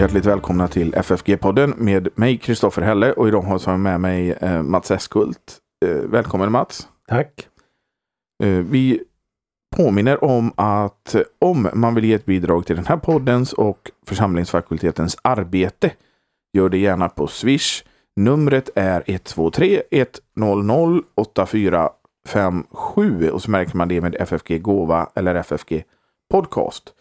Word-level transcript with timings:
hjärtligt 0.00 0.26
välkomna 0.26 0.68
till 0.68 0.94
FFG-podden 0.94 1.74
med 1.76 2.08
mig 2.14 2.38
Kristoffer 2.38 2.82
Helle 2.82 3.12
och 3.12 3.28
idag 3.28 3.42
har 3.42 3.60
jag 3.66 3.80
med 3.80 4.00
mig 4.00 4.30
eh, 4.30 4.62
Mats 4.62 4.90
Eskult. 4.90 5.58
Eh, 5.86 5.90
välkommen 5.90 6.52
Mats! 6.52 6.88
Tack! 7.08 7.48
Eh, 8.42 8.48
vi 8.48 9.02
påminner 9.76 10.24
om 10.24 10.52
att 10.56 11.16
om 11.38 11.68
man 11.74 11.94
vill 11.94 12.04
ge 12.04 12.14
ett 12.14 12.24
bidrag 12.24 12.66
till 12.66 12.76
den 12.76 12.86
här 12.86 12.96
poddens 12.96 13.52
och 13.52 13.90
församlingsfakultetens 14.06 15.16
arbete 15.22 15.92
gör 16.52 16.68
det 16.68 16.78
gärna 16.78 17.08
på 17.08 17.26
Swish. 17.26 17.84
Numret 18.16 18.70
är 18.74 19.02
123 19.06 19.82
100 20.36 21.02
8457 21.14 23.30
och 23.30 23.42
så 23.42 23.50
märker 23.50 23.76
man 23.76 23.88
det 23.88 24.00
med 24.00 24.16
FFG 24.20 24.62
Gåva 24.62 25.10
eller 25.14 25.34
FFG 25.34 25.82
Podcast. 26.30 26.94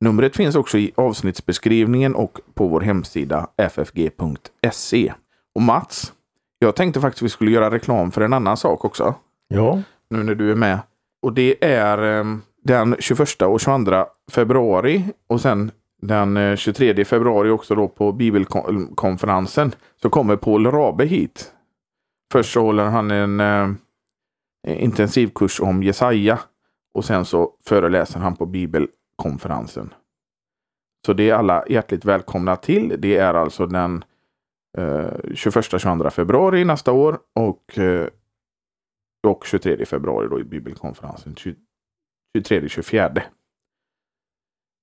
Numret 0.00 0.36
finns 0.36 0.56
också 0.56 0.78
i 0.78 0.92
avsnittsbeskrivningen 0.94 2.14
och 2.14 2.40
på 2.54 2.68
vår 2.68 2.80
hemsida 2.80 3.46
ffg.se. 3.56 5.12
Och 5.54 5.62
Mats, 5.62 6.12
jag 6.58 6.76
tänkte 6.76 7.00
faktiskt 7.00 7.22
vi 7.22 7.28
skulle 7.28 7.50
göra 7.50 7.70
reklam 7.70 8.10
för 8.10 8.20
en 8.20 8.32
annan 8.32 8.56
sak 8.56 8.84
också. 8.84 9.14
Ja. 9.48 9.82
Nu 10.10 10.22
när 10.22 10.34
du 10.34 10.50
är 10.50 10.54
med. 10.54 10.78
Och 11.22 11.32
det 11.32 11.64
är 11.64 12.18
eh, 12.18 12.24
den 12.64 12.96
21 12.98 13.42
och 13.42 13.60
22 13.60 14.06
februari 14.32 15.04
och 15.26 15.40
sen 15.40 15.70
den 16.02 16.56
23 16.56 16.90
eh, 16.90 17.04
februari 17.04 17.50
också 17.50 17.74
då 17.74 17.88
på 17.88 18.12
bibelkonferensen 18.12 19.74
så 20.02 20.10
kommer 20.10 20.36
Paul 20.36 20.66
Rabe 20.66 21.04
hit. 21.04 21.52
Först 22.32 22.52
så 22.52 22.60
håller 22.60 22.84
han 22.84 23.10
en 23.10 23.40
eh, 23.40 23.68
intensivkurs 24.66 25.60
om 25.60 25.82
Jesaja 25.82 26.38
och 26.94 27.04
sen 27.04 27.24
så 27.24 27.52
föreläser 27.64 28.20
han 28.20 28.36
på 28.36 28.46
konferensen. 29.16 29.94
Så 31.06 31.12
det 31.12 31.30
är 31.30 31.34
alla 31.34 31.64
hjärtligt 31.68 32.04
välkomna 32.04 32.56
till. 32.56 32.96
Det 32.98 33.16
är 33.16 33.34
alltså 33.34 33.66
den 33.66 34.04
eh, 34.78 34.82
21-22 34.82 36.10
februari 36.10 36.64
nästa 36.64 36.92
år 36.92 37.18
och, 37.34 37.78
eh, 37.78 38.08
och 39.26 39.46
23 39.46 39.86
februari 39.86 40.28
då 40.28 40.40
i 40.40 40.44
bibelkonferensen. 40.44 41.34
23-24. 42.38 43.22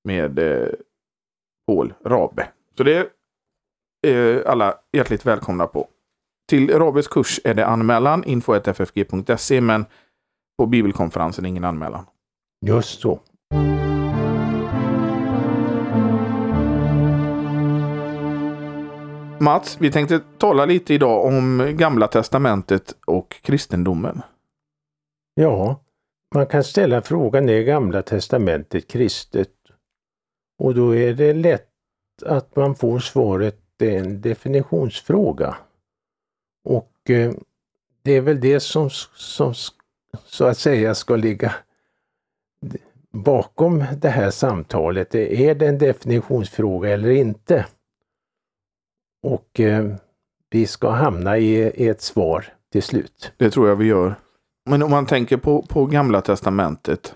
Med 0.04 0.40
eh, 0.40 0.68
Paul 1.68 1.94
Rabe. 2.06 2.50
Så 2.78 2.84
det 2.84 3.12
är 4.08 4.38
eh, 4.38 4.52
alla 4.52 4.76
hjärtligt 4.92 5.26
välkomna 5.26 5.68
på. 5.68 5.88
Till 6.50 6.70
Rabes 6.70 7.08
kurs 7.08 7.40
är 7.44 7.54
det 7.54 7.66
anmälan, 7.66 8.24
info.ffg.se, 8.24 9.62
men 9.62 9.86
på 10.58 10.66
bibelkonferensen 10.66 11.46
ingen 11.46 11.64
anmälan. 11.64 12.06
Just 12.66 13.02
så. 13.02 13.20
Mats, 19.44 19.78
vi 19.82 19.92
tänkte 19.92 20.20
tala 20.38 20.66
lite 20.66 20.94
idag 20.94 21.26
om 21.26 21.74
Gamla 21.78 22.08
Testamentet 22.08 22.96
och 23.06 23.42
kristendomen. 23.42 24.22
Ja, 25.34 25.80
man 26.36 26.46
kan 26.46 26.64
ställa 26.64 27.02
frågan 27.02 27.50
är 27.50 27.62
Gamla 27.62 28.02
Testamentet 28.02 28.88
kristet? 28.88 29.50
Och 30.60 30.76
då 30.76 30.96
är 30.96 31.14
det 31.14 31.34
lätt 31.34 31.70
att 32.26 32.56
man 32.56 32.76
får 32.76 33.00
svaret 33.00 33.60
det 33.78 33.96
är 33.96 34.00
en 34.00 34.22
definitionsfråga. 34.22 35.56
Och 36.64 37.10
eh, 37.10 37.34
det 38.02 38.12
är 38.12 38.22
väl 38.22 38.42
det 38.42 38.60
som, 38.60 38.90
som 39.16 39.54
så 40.26 40.46
att 40.46 40.58
säga 40.58 40.96
ska 40.96 41.16
ligga 41.16 41.54
bakom 43.12 43.84
det 43.98 44.10
här 44.10 44.32
samtalet. 44.32 45.16
Är 45.16 45.56
det 45.56 45.68
en 45.68 45.78
definitionsfråga 45.78 46.90
eller 46.90 47.10
inte? 47.10 47.66
Och 49.24 49.60
eh, 49.60 49.96
vi 50.50 50.68
ska 50.68 50.90
hamna 50.90 51.38
i, 51.38 51.56
i, 51.56 51.88
ett 51.88 52.02
svar 52.02 52.46
till 52.72 52.84
slut. 52.84 53.32
Det 53.38 53.52
tror 53.52 53.70
jag 53.70 53.76
vi 53.76 53.86
gör. 53.86 54.16
Men 54.70 54.84
om 54.84 54.92
man 54.92 55.06
tänker 55.06 55.38
på, 55.38 55.62
på 55.62 55.86
Gamla 55.86 56.22
Testamentet 56.22 57.16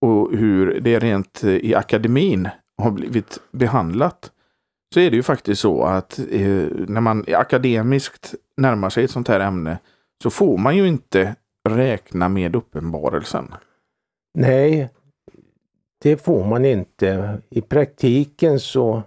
och 0.00 0.36
hur 0.36 0.80
det 0.80 0.98
rent 0.98 1.44
i 1.44 1.74
akademin 1.74 2.48
har 2.82 2.90
blivit 2.90 3.38
behandlat. 3.52 4.32
Så 4.94 5.00
är 5.00 5.10
det 5.10 5.16
ju 5.16 5.22
faktiskt 5.22 5.60
så 5.60 5.84
att 5.84 6.18
eh, 6.18 6.66
när 6.88 7.00
man 7.00 7.24
akademiskt 7.28 8.34
närmar 8.56 8.90
sig 8.90 9.04
ett 9.04 9.10
sånt 9.10 9.28
här 9.28 9.40
ämne 9.40 9.78
så 10.22 10.30
får 10.30 10.58
man 10.58 10.76
ju 10.76 10.88
inte 10.88 11.36
räkna 11.68 12.28
med 12.28 12.56
uppenbarelsen. 12.56 13.54
Nej, 14.38 14.90
det 16.02 16.16
får 16.16 16.44
man 16.44 16.64
inte. 16.64 17.38
I 17.50 17.60
praktiken 17.60 18.60
så 18.60 19.02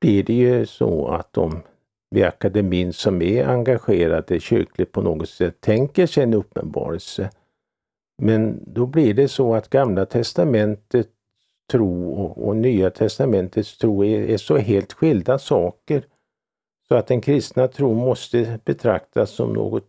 blir 0.00 0.22
det 0.22 0.34
ju 0.34 0.66
så 0.66 1.08
att 1.08 1.32
de 1.32 1.62
vid 2.10 2.24
akademin 2.24 2.92
som 2.92 3.22
är 3.22 3.44
engagerade 3.44 4.40
kyrkligt 4.40 4.92
på 4.92 5.02
något 5.02 5.28
sätt 5.28 5.60
tänker 5.60 6.06
sig 6.06 6.22
en 6.22 6.34
uppenbarelse. 6.34 7.30
Men 8.22 8.64
då 8.66 8.86
blir 8.86 9.14
det 9.14 9.28
så 9.28 9.54
att 9.54 9.70
Gamla 9.70 10.06
testamentet 10.06 11.08
tro 11.70 12.12
och, 12.12 12.48
och 12.48 12.56
Nya 12.56 12.90
testamentets 12.90 13.78
tro 13.78 14.04
är, 14.04 14.20
är, 14.20 14.36
så 14.36 14.56
helt 14.56 14.92
skilda 14.92 15.38
saker 15.38 16.04
så 16.88 16.94
att 16.94 17.06
den 17.06 17.20
kristna 17.20 17.68
tro 17.68 17.94
måste 17.94 18.60
betraktas 18.64 19.30
som 19.30 19.52
något 19.52 19.88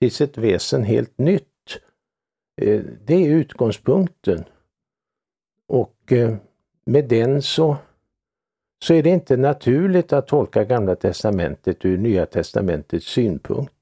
till 0.00 0.10
sitt 0.10 0.38
väsen 0.38 0.82
helt 0.82 1.18
nytt. 1.18 1.46
Eh, 2.60 2.82
det 3.04 3.14
är 3.14 3.30
utgångspunkten. 3.30 4.44
Och 5.66 6.12
eh, 6.12 6.34
med 6.84 7.08
den 7.08 7.42
så 7.42 7.76
så 8.84 8.94
är 8.94 9.02
det 9.02 9.10
inte 9.10 9.36
naturligt 9.36 10.12
att 10.12 10.28
tolka 10.28 10.64
Gamla 10.64 10.96
testamentet 10.96 11.84
ur 11.84 11.98
Nya 11.98 12.26
testamentets 12.26 13.06
synpunkt. 13.06 13.72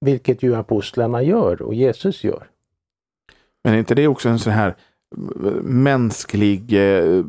Vilket 0.00 0.42
ju 0.42 0.56
apostlarna 0.56 1.22
gör 1.22 1.62
och 1.62 1.74
Jesus 1.74 2.24
gör. 2.24 2.46
Men 3.64 3.74
är 3.74 3.78
inte 3.78 3.94
det 3.94 4.08
också 4.08 4.28
en 4.28 4.38
sån 4.38 4.52
här 4.52 4.76
mänsklig 5.62 6.72
eh, 6.72 7.24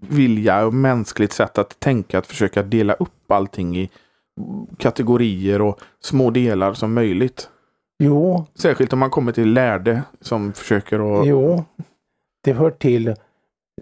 vilja 0.00 0.66
och 0.66 0.74
mänskligt 0.74 1.32
sätt 1.32 1.58
att 1.58 1.80
tänka 1.80 2.18
att 2.18 2.26
försöka 2.26 2.62
dela 2.62 2.94
upp 2.94 3.32
allting 3.32 3.76
i 3.76 3.90
kategorier 4.78 5.60
och 5.60 5.80
små 6.00 6.30
delar 6.30 6.74
som 6.74 6.94
möjligt? 6.94 7.50
Jo. 7.98 8.46
Särskilt 8.54 8.92
om 8.92 8.98
man 8.98 9.10
kommer 9.10 9.32
till 9.32 9.52
lärde 9.52 10.02
som 10.20 10.52
försöker 10.52 11.20
att... 11.20 11.26
Jo, 11.26 11.64
det 12.44 12.52
hör 12.52 12.70
till. 12.70 13.14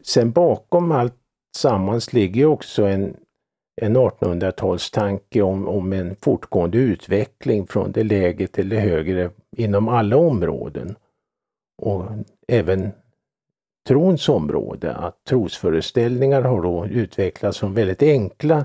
Sen 0.03 0.31
bakom 0.31 0.93
allt 0.93 1.15
Tillsammans 1.57 2.13
ligger 2.13 2.47
också 2.47 2.85
en, 2.85 3.17
en 3.83 3.97
1800-talstanke 3.97 5.41
om, 5.41 5.69
om 5.69 5.93
en 5.93 6.17
fortgående 6.21 6.79
utveckling 6.79 7.67
från 7.67 7.93
det 7.93 8.05
lägre 8.05 8.47
till 8.47 8.69
det 8.69 8.81
högre 8.81 9.31
inom 9.57 9.89
alla 9.89 10.17
områden. 10.17 10.97
Och 11.83 12.05
även 12.49 12.91
trons 13.89 14.29
område, 14.29 14.95
att 14.95 15.25
trosföreställningar 15.25 16.43
har 16.43 16.63
då 16.63 16.87
utvecklats 16.87 17.59
från 17.59 17.75
väldigt 17.75 18.03
enkla 18.03 18.65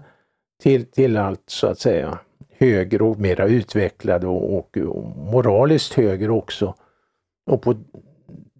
till, 0.64 0.86
till 0.86 1.18
allt 1.18 1.44
så 1.46 1.68
att 1.68 1.80
säga 1.80 2.20
högre 2.58 3.04
och 3.04 3.20
mera 3.20 3.48
utvecklade 3.48 4.28
och, 4.28 4.58
och, 4.58 4.78
och 4.78 5.18
moraliskt 5.18 5.94
högre 5.94 6.32
också. 6.32 6.76
Och 7.52 7.62
på 7.62 7.76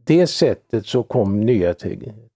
det 0.06 0.28
sättet 0.28 0.86
så 0.86 1.04
kom 1.04 1.42
nya 1.42 1.74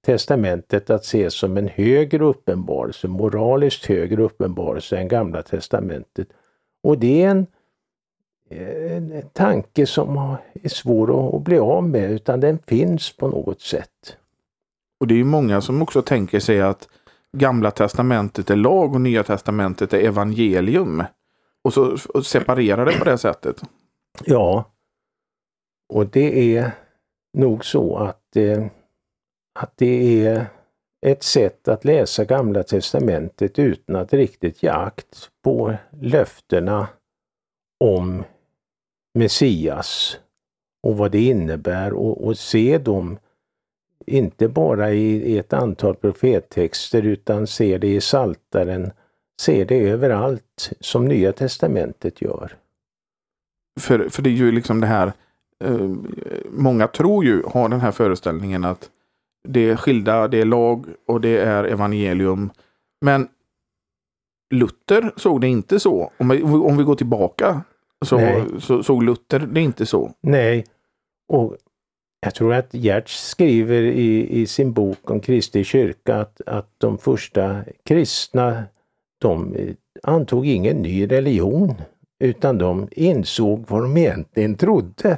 testamentet 0.05 0.89
att 0.89 1.03
ses 1.03 1.33
som 1.33 1.57
en 1.57 1.67
högre 1.67 2.23
uppenbarelse, 2.23 3.07
moraliskt 3.07 3.85
högre 3.85 4.23
uppenbarelse 4.23 4.97
än 4.97 5.07
Gamla 5.07 5.41
testamentet. 5.41 6.27
Och 6.84 6.97
det 6.97 7.23
är 7.23 7.29
en, 7.29 7.47
en 8.49 9.29
tanke 9.34 9.85
som 9.85 10.37
är 10.53 10.69
svår 10.69 11.35
att 11.35 11.41
bli 11.41 11.59
av 11.59 11.90
med, 11.90 12.11
utan 12.11 12.40
den 12.40 12.57
finns 12.57 13.17
på 13.17 13.28
något 13.28 13.61
sätt. 13.61 14.17
Och 14.99 15.07
det 15.07 15.19
är 15.19 15.23
många 15.23 15.61
som 15.61 15.81
också 15.81 16.02
tänker 16.02 16.40
sig 16.40 16.61
att 16.61 16.87
Gamla 17.37 17.72
testamentet 17.72 18.49
är 18.49 18.55
lag 18.55 18.93
och 18.93 19.01
Nya 19.01 19.23
testamentet 19.23 19.93
är 19.93 19.99
evangelium. 19.99 21.03
Och 21.63 21.73
så 21.73 21.97
och 22.13 22.25
separerar 22.25 22.85
det 22.85 22.99
på 22.99 23.05
det 23.05 23.17
sättet. 23.17 23.61
Ja. 24.25 24.72
Och 25.93 26.08
det 26.08 26.58
är 26.58 26.72
nog 27.34 27.66
så 27.66 27.97
att 27.97 28.35
eh, 28.35 28.66
att 29.55 29.73
det 29.75 30.25
är 30.25 30.46
ett 31.05 31.23
sätt 31.23 31.67
att 31.67 31.85
läsa 31.85 32.25
Gamla 32.25 32.63
testamentet 32.63 33.59
utan 33.59 33.96
att 33.96 34.13
riktigt 34.13 34.63
ge 34.63 34.69
akt 34.69 35.29
på 35.43 35.75
löftena 36.02 36.87
om 37.79 38.23
Messias 39.13 40.19
och 40.84 40.97
vad 40.97 41.11
det 41.11 41.22
innebär 41.22 41.93
och, 41.93 42.25
och 42.28 42.37
se 42.37 42.78
dem 42.78 43.17
inte 44.05 44.47
bara 44.47 44.91
i, 44.91 45.34
i 45.34 45.37
ett 45.37 45.53
antal 45.53 45.96
profettexter 45.96 47.03
utan 47.03 47.47
se 47.47 47.78
det 47.78 47.87
i 47.87 48.01
Saltaren, 48.01 48.91
se 49.41 49.63
det 49.63 49.90
överallt 49.90 50.72
som 50.79 51.05
Nya 51.05 51.34
testamentet 51.34 52.22
gör. 52.22 52.58
För, 53.79 54.09
för 54.09 54.22
det 54.22 54.29
är 54.29 54.34
ju 54.34 54.51
liksom 54.51 54.81
det 54.81 54.87
här, 54.87 55.13
eh, 55.63 55.90
många 56.49 56.87
tror 56.87 57.25
ju, 57.25 57.43
har 57.43 57.69
den 57.69 57.81
här 57.81 57.91
föreställningen 57.91 58.66
att 58.66 58.90
det 59.47 59.70
är 59.70 59.76
skilda, 59.76 60.28
det 60.28 60.42
är 60.42 60.46
lag 60.46 60.86
och 61.08 61.22
det 61.22 61.38
är 61.38 61.64
evangelium. 61.64 62.52
Men 63.02 63.28
Luther 64.53 65.12
såg 65.16 65.42
det 65.42 65.47
inte 65.47 65.80
så. 65.80 66.12
Om 66.18 66.30
vi, 66.30 66.44
om 66.44 66.78
vi 66.78 66.84
går 66.84 66.96
tillbaka 66.96 67.62
så, 68.06 68.46
så 68.59 68.84
såg 68.84 69.03
Luther 69.03 69.40
det 69.40 69.62
inte 69.62 69.86
så. 69.86 70.12
Nej, 70.22 70.66
och 71.28 71.58
jag 72.20 72.36
tror 72.36 72.53
att 72.53 72.74
Gertz 72.74 73.28
skriver 73.28 73.82
i, 73.82 74.42
i 74.42 74.47
sin 74.47 74.74
bok 74.74 75.12
om 75.12 75.20
Kristi 75.20 75.64
kyrka 75.64 76.16
att, 76.16 76.42
att 76.46 76.70
de 76.78 76.97
första 76.97 77.64
kristna 77.86 78.64
de 79.22 79.56
antog 80.03 80.47
ingen 80.47 80.78
ny 80.78 81.08
religion 81.12 81.74
utan 82.20 82.58
de 82.58 82.88
insåg 82.92 83.66
vad 83.68 83.82
de 83.82 83.97
egentligen 83.97 84.56
trodde. 84.56 85.18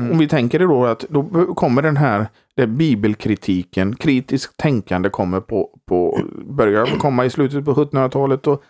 Mm. 0.00 0.12
Om 0.12 0.18
vi 0.18 0.28
tänker 0.28 0.58
då 0.58 0.84
att 0.84 1.04
då 1.08 1.54
kommer 1.54 1.82
den 1.82 1.96
här 1.96 2.26
det 2.56 2.66
bibelkritiken, 2.66 3.96
kritiskt 3.96 4.56
tänkande 4.56 5.08
kommer 5.08 5.40
på, 5.40 5.70
på 5.86 6.20
börjar 6.46 6.86
komma 6.86 7.24
i 7.24 7.30
slutet 7.30 7.64
på 7.64 7.74
1700-talet 7.74 8.46
och 8.46 8.62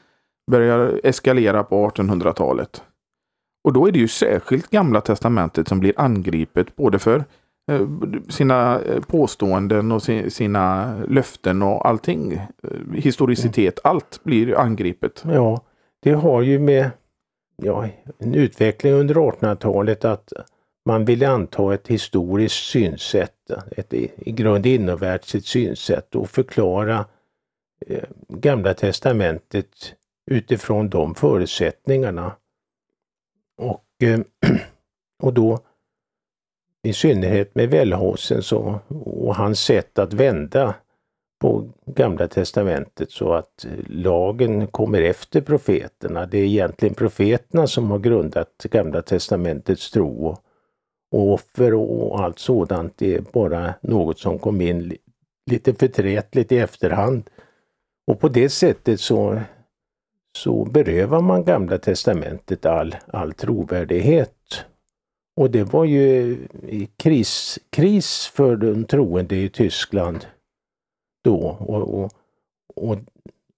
börjar 0.51 1.01
eskalera 1.05 1.65
på 1.65 1.89
1800-talet. 1.89 2.83
Och 3.65 3.73
då 3.73 3.87
är 3.87 3.93
det 3.93 3.99
ju 3.99 4.09
särskilt 4.09 4.71
Gamla 4.71 5.01
Testamentet 5.01 5.69
som 5.69 5.81
blir 5.81 5.93
angripet 5.97 6.77
både 6.77 6.99
för 6.99 7.25
eh, 7.71 7.89
sina 8.29 8.81
eh, 8.81 9.01
påståenden 9.01 9.93
och 9.93 10.03
sina 10.29 10.95
löften 11.09 11.63
och 11.63 11.89
allting. 11.89 12.33
Eh, 12.33 12.93
historicitet, 12.95 13.79
mm. 13.85 13.97
allt 13.97 14.21
blir 14.25 14.59
angripet. 14.59 15.25
Ja, 15.27 15.61
det 16.03 16.13
har 16.13 16.43
ju 16.43 16.59
med 16.59 16.91
ja, 17.63 17.89
en 18.19 18.35
utveckling 18.35 18.93
under 18.93 19.15
1800-talet 19.15 20.05
att 20.05 20.33
man 20.85 21.05
ville 21.05 21.29
anta 21.29 21.75
ett 21.75 21.89
historiskt 21.89 22.65
synsätt, 22.65 23.51
ett 23.71 23.95
i 23.95 24.33
grund 24.33 24.67
inomvärldsligt 24.67 25.47
synsätt 25.47 26.15
och 26.15 26.31
förklara 26.31 27.07
eh, 27.87 28.05
Gamla 28.29 28.75
testamentet 28.75 29.95
utifrån 30.31 30.89
de 30.89 31.15
förutsättningarna. 31.15 32.37
Och, 33.57 33.85
eh, 34.03 34.21
och 35.23 35.35
då 35.35 35.59
i 36.83 36.93
synnerhet 36.93 37.55
med 37.55 37.71
Wellhausen 37.71 38.43
så, 38.43 38.81
och 39.05 39.37
hans 39.37 39.61
sätt 39.61 39.99
att 39.99 40.13
vända 40.13 40.75
på 41.41 41.69
Gamla 41.87 42.29
testamentet 42.29 43.11
så 43.11 43.33
att 43.33 43.67
lagen 43.87 44.67
kommer 44.67 45.03
efter 45.03 45.41
profeterna. 45.41 46.27
Det 46.27 46.39
är 46.39 46.45
egentligen 46.45 46.95
profeterna 46.95 47.67
som 47.67 47.91
har 47.91 47.99
grundat 47.99 48.67
Gamla 48.71 49.03
testamentets 49.03 49.91
tro 49.91 50.27
och, 50.27 50.39
och 51.15 51.33
offer 51.33 51.75
och 51.75 52.21
allt 52.21 52.39
sådant 52.39 53.03
är 53.03 53.21
bara 53.33 53.75
något 53.81 54.19
som 54.19 54.39
kom 54.39 54.61
in 54.61 54.97
lite 55.51 55.75
förträtligt 55.75 56.53
i 56.53 56.59
efterhand. 56.59 57.31
Och 58.07 58.21
på 58.21 58.29
det 58.29 58.49
sättet 58.49 59.01
så, 59.01 59.41
så 60.39 60.65
berövar 60.65 61.21
man 61.21 61.45
Gamla 61.45 61.79
testamentet 61.79 62.67
all, 62.67 62.97
all 63.07 63.33
trovärdighet. 63.33 64.65
Och 65.37 65.51
det 65.51 65.65
var 65.65 65.85
ju 65.85 66.39
kris, 66.97 67.59
kris 67.71 68.27
för 68.27 68.57
de 68.57 68.85
troende 68.85 69.37
i 69.37 69.49
Tyskland 69.49 70.27
då. 71.25 71.57
Och, 71.61 71.95
och, 71.95 72.13
och, 72.75 72.99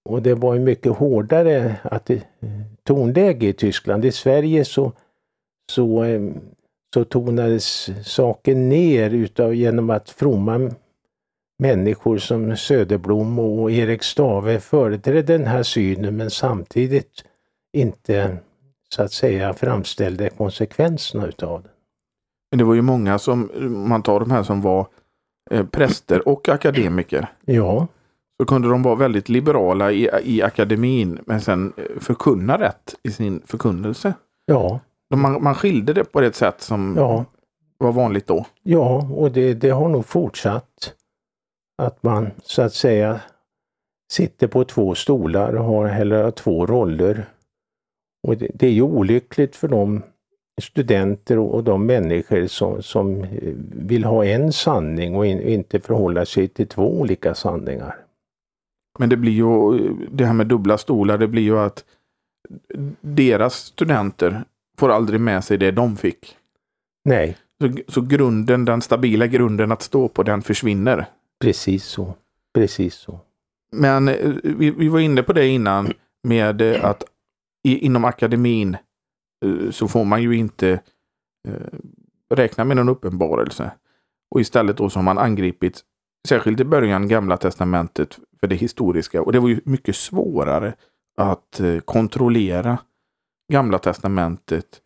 och 0.09 0.21
det 0.21 0.33
var 0.33 0.53
ju 0.53 0.59
mycket 0.59 0.91
hårdare 0.91 1.75
att, 1.83 2.09
eh, 2.09 2.21
tonläge 2.83 3.47
i 3.47 3.53
Tyskland. 3.53 4.05
I 4.05 4.11
Sverige 4.11 4.65
så, 4.65 4.91
så, 5.71 6.03
eh, 6.03 6.21
så 6.93 7.03
tonades 7.03 7.89
saken 8.07 8.69
ner 8.69 9.09
utav, 9.09 9.55
genom 9.55 9.89
att 9.89 10.09
fromma 10.09 10.71
människor 11.59 12.17
som 12.17 12.57
Söderblom 12.57 13.39
och 13.39 13.71
Erik 13.71 14.03
Stave 14.03 14.59
företrädde 14.59 15.37
den 15.37 15.47
här 15.47 15.63
synen 15.63 16.17
men 16.17 16.29
samtidigt 16.29 17.23
inte 17.73 18.37
så 18.89 19.03
att 19.03 19.11
säga 19.11 19.53
framställde 19.53 20.29
konsekvenserna 20.29 21.27
utav 21.27 21.61
den. 21.61 21.71
Men 22.51 22.57
det 22.57 22.63
var 22.63 22.73
ju 22.73 22.81
många 22.81 23.19
som, 23.19 23.51
man 23.89 24.03
tar 24.03 24.19
de 24.19 24.31
här 24.31 24.43
som 24.43 24.61
var 24.61 24.87
eh, 25.51 25.65
präster 25.65 26.27
och 26.27 26.49
akademiker. 26.49 27.27
Ja. 27.45 27.87
Så 28.39 28.45
kunde 28.45 28.69
de 28.69 28.83
vara 28.83 28.95
väldigt 28.95 29.29
liberala 29.29 29.91
i, 29.91 30.09
i 30.23 30.41
akademin 30.41 31.19
men 31.25 31.41
sen 31.41 31.73
eh, 31.77 31.99
förkunna 31.99 32.59
rätt 32.59 32.95
i 33.03 33.11
sin 33.11 33.41
förkunnelse. 33.45 34.13
Ja. 34.45 34.79
Man, 35.15 35.43
man 35.43 35.55
skilde 35.55 35.93
det 35.93 36.03
på 36.03 36.21
ett 36.21 36.35
sätt 36.35 36.61
som 36.61 36.95
ja. 36.97 37.25
var 37.77 37.91
vanligt 37.91 38.27
då. 38.27 38.45
Ja, 38.63 39.09
och 39.11 39.31
det, 39.31 39.53
det 39.53 39.69
har 39.69 39.89
nog 39.89 40.05
fortsatt. 40.05 40.93
Att 41.81 42.03
man 42.03 42.31
så 42.43 42.61
att 42.61 42.73
säga 42.73 43.21
sitter 44.11 44.47
på 44.47 44.63
två 44.63 44.95
stolar 44.95 45.53
och 45.53 45.63
har 45.63 45.87
eller 45.87 46.31
två 46.31 46.65
roller. 46.65 47.25
Och 48.27 48.37
det, 48.37 48.51
det 48.53 48.67
är 48.67 48.71
ju 48.71 48.81
olyckligt 48.81 49.55
för 49.55 49.67
de 49.67 50.03
studenter 50.61 51.39
och 51.39 51.63
de 51.63 51.85
människor 51.85 52.47
som, 52.47 52.83
som 52.83 53.27
vill 53.71 54.03
ha 54.03 54.25
en 54.25 54.53
sanning 54.53 55.15
och 55.15 55.25
in, 55.25 55.41
inte 55.41 55.79
förhålla 55.79 56.25
sig 56.25 56.47
till 56.47 56.67
två 56.67 56.99
olika 56.99 57.35
sanningar. 57.35 57.95
Men 58.99 59.09
det 59.09 59.17
blir 59.17 59.31
ju, 59.31 59.79
det 60.11 60.25
här 60.25 60.33
med 60.33 60.47
dubbla 60.47 60.77
stolar, 60.77 61.17
det 61.17 61.27
blir 61.27 61.41
ju 61.41 61.59
att 61.59 61.85
deras 63.01 63.55
studenter 63.55 64.43
får 64.79 64.89
aldrig 64.89 65.21
med 65.21 65.43
sig 65.43 65.57
det 65.57 65.71
de 65.71 65.97
fick. 65.97 66.37
Nej. 67.05 67.37
Så, 67.61 67.71
så 67.87 68.01
grunden, 68.01 68.65
den 68.65 68.81
stabila 68.81 69.27
grunden 69.27 69.71
att 69.71 69.81
stå 69.81 70.07
på, 70.07 70.23
den 70.23 70.41
försvinner. 70.41 71.05
Precis 71.41 71.83
så. 71.83 72.13
Precis 72.53 72.95
så. 72.95 73.19
Men 73.71 74.07
eh, 74.07 74.33
vi, 74.43 74.71
vi 74.71 74.87
var 74.87 74.99
inne 74.99 75.23
på 75.23 75.33
det 75.33 75.47
innan 75.47 75.93
med 76.23 76.61
att 76.61 77.03
i, 77.63 77.77
inom 77.77 78.05
akademin 78.05 78.77
Eh, 79.45 79.71
så 79.71 79.87
får 79.87 80.05
man 80.05 80.23
ju 80.23 80.35
inte 80.35 80.69
eh, 81.47 81.77
räkna 82.35 82.63
med 82.63 82.77
någon 82.77 82.89
uppenbarelse. 82.89 83.71
Och 84.31 84.41
istället 84.41 84.77
då 84.77 84.89
så 84.89 84.99
har 84.99 85.03
man 85.03 85.17
angripit, 85.17 85.81
särskilt 86.27 86.59
i 86.59 86.63
början, 86.63 87.07
Gamla 87.07 87.37
Testamentet 87.37 88.19
för 88.39 88.47
det 88.47 88.55
historiska. 88.55 89.21
Och 89.21 89.31
det 89.31 89.39
var 89.39 89.49
ju 89.49 89.61
mycket 89.65 89.95
svårare 89.95 90.73
att 91.17 91.59
eh, 91.59 91.79
kontrollera 91.79 92.77
Gamla 93.53 93.79
Testamentet. 93.79 94.81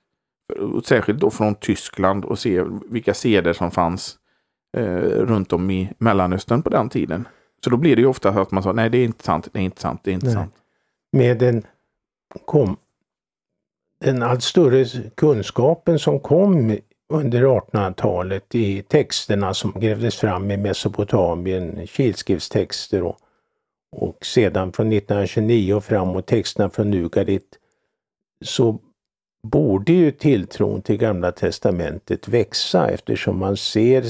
Särskilt 0.86 1.20
då 1.20 1.30
från 1.30 1.56
Tyskland 1.56 2.26
och 2.26 2.40
se 2.40 2.64
vilka 2.90 3.14
seder 3.14 3.54
som 3.54 3.72
fanns 3.72 4.18
eh, 4.78 4.96
runt 5.02 5.54
om 5.54 5.72
i 5.72 5.94
Mellanöstern 5.98 6.62
på 6.62 6.70
den 6.70 6.90
tiden. 6.90 7.28
Så 7.64 7.70
då 7.70 7.78
blir 7.78 7.96
det 7.96 8.02
ju 8.02 8.08
ofta 8.08 8.30
att 8.30 8.52
man 8.52 8.64
sa 8.64 8.74
nej 8.74 8.90
det 8.90 8.98
är 8.98 9.06
inte 9.06 9.24
sant, 9.24 9.48
det 9.52 9.60
är 9.60 9.64
inte 9.64 9.82
sant, 9.82 10.02
det 10.04 10.12
är 10.12 10.14
inte 10.14 10.26
nej. 10.26 10.36
sant. 10.36 10.54
Med 11.12 11.38
den 11.38 11.66
kom 12.46 12.78
den 14.02 14.24
allt 14.24 14.44
större 14.44 14.86
kunskapen 15.16 16.00
som 16.00 16.20
kom 16.20 16.78
under 17.14 17.44
1800-talet 17.44 18.56
i 18.56 18.82
texterna 18.82 19.54
som 19.54 19.74
grävdes 19.80 20.16
fram 20.16 20.52
i 20.52 20.58
Mesopotamien, 20.58 21.88
kilskriftstexter 21.88 23.04
och, 23.04 23.18
och 23.92 24.26
sedan 24.26 24.74
från 24.74 24.94
1929 24.94 25.74
och 25.74 25.84
framåt 25.84 26.28
texterna 26.28 26.70
från 26.70 26.92
Nugarit, 26.92 27.58
så 28.42 28.80
borde 29.44 29.94
ju 29.94 30.12
tilltron 30.12 30.82
till 30.82 30.98
Gamla 30.98 31.32
Testamentet 31.32 32.28
växa 32.28 32.90
eftersom 32.90 33.40
man 33.40 33.58
ser 33.58 34.06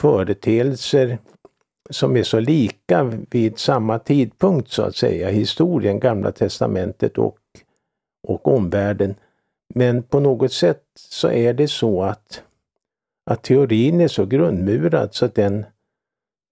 företeelser 0.00 1.18
som 1.90 2.16
är 2.16 2.22
så 2.22 2.40
lika 2.40 3.04
vid 3.30 3.58
samma 3.58 3.98
tidpunkt 3.98 4.70
så 4.70 4.82
att 4.82 4.96
säga, 4.96 5.28
historien, 5.28 6.00
Gamla 6.00 6.32
Testamentet 6.32 7.18
och 7.18 7.38
och 8.22 8.48
omvärlden. 8.48 9.14
Men 9.74 10.02
på 10.02 10.20
något 10.20 10.52
sätt 10.52 10.82
så 10.94 11.30
är 11.30 11.54
det 11.54 11.68
så 11.68 12.02
att, 12.02 12.42
att 13.30 13.42
teorin 13.42 14.00
är 14.00 14.08
så 14.08 14.26
grundmurad 14.26 15.14
så 15.14 15.24
att 15.24 15.34
den, 15.34 15.66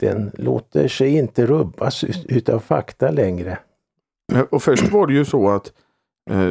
den 0.00 0.31
låter 0.35 0.88
sig 0.88 1.17
inte 1.17 1.47
rubbas 1.47 2.05
utav 2.29 2.59
fakta 2.59 3.11
längre. 3.11 3.59
Och 4.50 4.62
först 4.62 4.93
var 4.93 5.07
det 5.07 5.12
ju 5.12 5.25
så 5.25 5.50
att 5.50 5.73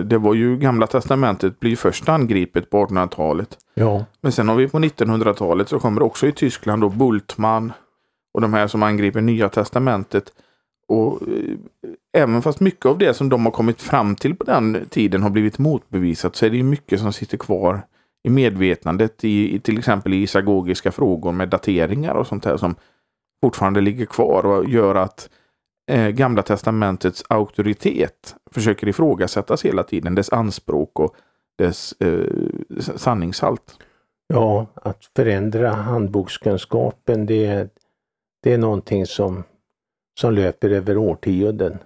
det 0.05 0.17
var 0.17 0.33
ju 0.33 0.57
Gamla 0.57 0.87
Testamentet 0.87 1.59
blir 1.59 1.75
först 1.75 2.09
angripet 2.09 2.69
på 2.69 2.85
1800-talet. 2.85 3.57
Ja. 3.73 4.05
Men 4.21 4.31
sen 4.31 4.49
har 4.49 4.55
vi 4.55 4.67
på 4.67 4.79
1900-talet 4.79 5.69
så 5.69 5.79
kommer 5.79 6.01
också 6.01 6.27
i 6.27 6.31
Tyskland 6.31 6.81
då 6.81 6.89
Bultmann 6.89 7.71
och 8.33 8.41
de 8.41 8.53
här 8.53 8.67
som 8.67 8.83
angriper 8.83 9.21
Nya 9.21 9.49
Testamentet. 9.49 10.33
Och 10.87 11.21
eh, 11.21 11.55
även 12.17 12.41
fast 12.41 12.59
mycket 12.59 12.85
av 12.85 12.97
det 12.97 13.13
som 13.13 13.29
de 13.29 13.45
har 13.45 13.51
kommit 13.51 13.81
fram 13.81 14.15
till 14.15 14.35
på 14.35 14.43
den 14.43 14.87
tiden 14.89 15.23
har 15.23 15.29
blivit 15.29 15.57
motbevisat 15.57 16.35
så 16.35 16.45
är 16.45 16.49
det 16.49 16.63
mycket 16.63 16.99
som 16.99 17.13
sitter 17.13 17.37
kvar 17.37 17.81
i 18.23 18.29
medvetandet 18.29 19.23
i, 19.23 19.55
i 19.55 19.59
till 19.59 19.77
exempel 19.77 20.13
i 20.13 20.23
isagogiska 20.23 20.91
frågor 20.91 21.31
med 21.31 21.49
dateringar 21.49 22.13
och 22.13 22.27
sånt 22.27 22.45
här 22.45 22.57
som 22.57 22.75
fortfarande 23.43 23.81
ligger 23.81 24.05
kvar 24.05 24.45
och 24.45 24.69
gör 24.69 24.95
att 24.95 25.29
eh, 25.89 26.09
Gamla 26.09 26.43
testamentets 26.43 27.23
auktoritet 27.29 28.35
försöker 28.51 28.87
ifrågasättas 28.87 29.65
hela 29.65 29.83
tiden, 29.83 30.15
dess 30.15 30.29
anspråk 30.29 30.99
och 30.99 31.15
dess 31.57 31.93
eh, 31.99 32.25
sanningshalt. 32.79 33.77
Ja, 34.27 34.67
att 34.73 35.11
förändra 35.15 35.71
handbokskunskapen 35.71 37.25
det, 37.25 37.69
det 38.43 38.53
är 38.53 38.57
någonting 38.57 39.05
som 39.05 39.43
som 40.19 40.33
löper 40.33 40.69
över 40.69 40.97
årtionden. 40.97 41.77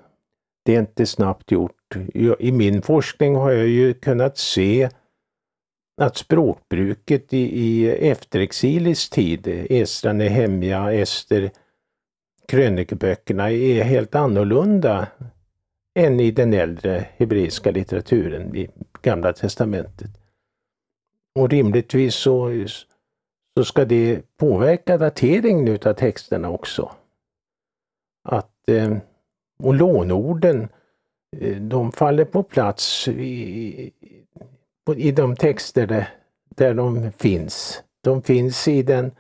Det 0.66 0.76
är 0.76 0.80
inte 0.80 1.06
snabbt 1.06 1.52
gjort. 1.52 1.96
I 2.40 2.52
min 2.52 2.82
forskning 2.82 3.36
har 3.36 3.52
jag 3.52 3.68
ju 3.68 3.94
kunnat 3.94 4.38
se 4.38 4.90
att 6.02 6.18
språkbruket 6.18 7.34
i, 7.34 7.38
i 7.40 7.90
efterexilisk 8.10 9.12
tid, 9.12 9.48
Esra, 9.70 10.14
Nehemja, 10.14 10.94
Ester, 10.94 11.52
krönikeböckerna 12.48 13.52
är 13.52 13.84
helt 13.84 14.16
annorlunda 14.16 15.08
än 15.96 16.20
i 16.20 16.32
den 16.32 16.54
äldre 16.54 17.08
hebreiska 17.18 17.72
litteraturen 17.72 18.56
i 18.56 18.70
Gamla 19.02 19.34
testamentet. 19.34 20.12
Och 21.40 21.50
rimligtvis 21.50 22.16
så, 22.16 22.66
så 23.58 23.66
ska 23.66 23.86
det 23.86 24.22
påverka 24.38 24.98
dateringen 24.98 25.80
av 25.86 25.94
texterna 25.94 26.50
också. 26.50 26.92
Att, 28.30 28.70
eh, 28.70 28.98
och 29.60 29.74
lånorden, 29.74 30.70
eh, 31.38 31.56
de 31.58 31.92
faller 31.92 32.26
på 32.26 32.44
plats 32.44 33.08
i, 33.08 33.92
i 34.96 35.12
de 35.12 35.36
texter 35.36 36.08
där, 36.56 36.74
de 36.74 37.12
finns. 37.12 37.84
De 38.02 38.22
finns 38.22 38.68
i 38.68 38.84
den 38.84 39.12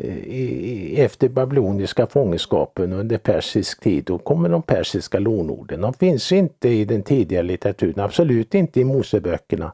Eh, 0.00 0.18
i, 0.18 1.00
efter 1.00 1.28
babyloniska 1.28 2.06
fångenskapen 2.06 2.92
under 2.92 3.18
persisk 3.18 3.80
tid, 3.80 4.04
då 4.04 4.18
kommer 4.18 4.48
de 4.48 4.62
persiska 4.62 5.18
lånorden. 5.18 5.80
De 5.80 5.94
finns 5.94 6.32
inte 6.32 6.68
i 6.68 6.84
den 6.84 7.02
tidiga 7.02 7.42
litteraturen, 7.42 8.00
absolut 8.00 8.54
inte 8.54 8.80
i 8.80 8.84
Moseböckerna. 8.84 9.72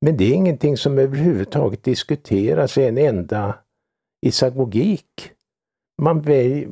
Men 0.00 0.16
det 0.16 0.24
är 0.24 0.34
ingenting 0.34 0.76
som 0.76 0.98
överhuvudtaget 0.98 1.84
diskuteras 1.84 2.78
i 2.78 2.84
en 2.84 2.98
enda 2.98 3.54
isagogik. 4.26 5.30
Man 6.02 6.20
väl, 6.20 6.66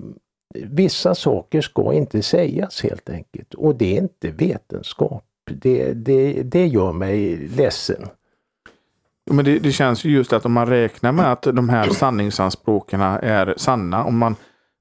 vissa 0.55 1.15
saker 1.15 1.61
ska 1.61 1.93
inte 1.93 2.23
sägas 2.23 2.83
helt 2.83 3.11
enkelt 3.11 3.55
och 3.55 3.75
det 3.75 3.97
är 3.97 4.03
inte 4.03 4.31
vetenskap. 4.31 5.25
Det, 5.51 5.93
det, 5.93 6.43
det 6.43 6.67
gör 6.67 6.93
mig 6.93 7.37
ledsen. 7.37 8.07
Men 9.31 9.45
det, 9.45 9.59
det, 9.59 9.73
känns 9.73 10.05
ju 10.05 10.11
just 10.11 10.33
att 10.33 10.45
om 10.45 10.53
man 10.53 10.67
räknar 10.67 11.13
med 11.13 11.33
att 11.33 11.43
de 11.43 11.69
här 11.69 11.89
sanningsanspråken 11.91 13.01
är 13.01 13.55
sanna, 13.57 14.05
om 14.05 14.19
man 14.19 14.37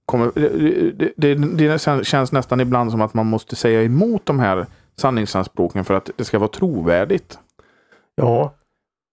kommer, 0.05 0.31
det, 0.95 1.13
det, 1.17 1.35
det, 1.35 2.05
känns 2.05 2.31
nästan 2.31 2.59
ibland 2.59 2.91
som 2.91 3.01
att 3.01 3.13
man 3.13 3.25
måste 3.25 3.55
säga 3.55 3.83
emot 3.83 4.25
de 4.25 4.39
här 4.39 4.65
sanningsanspråken 4.97 5.85
för 5.85 5.93
att 5.93 6.09
det 6.15 6.25
ska 6.25 6.39
vara 6.39 6.49
trovärdigt. 6.49 7.39
Ja, 8.15 8.53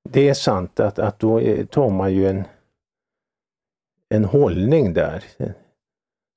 det 0.09 0.29
är 0.29 0.35
sant 0.35 0.81
att, 0.81 0.99
att 0.99 1.19
då 1.19 1.41
tar 1.71 1.91
man 1.91 2.15
ju 2.15 2.29
en, 2.29 2.45
en 4.15 4.25
hållning 4.25 4.95
där 4.95 5.25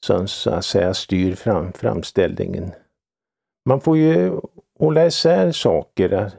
som 0.06 0.27
så 0.27 0.50
att 0.50 0.65
säga 0.65 0.94
styr 0.94 1.36
fram, 1.36 1.74
framställningen. 1.74 2.72
Man 3.65 3.82
får 3.82 3.98
ju 3.98 4.39
hålla 4.79 5.06
isär 5.06 5.51
saker. 5.51 6.32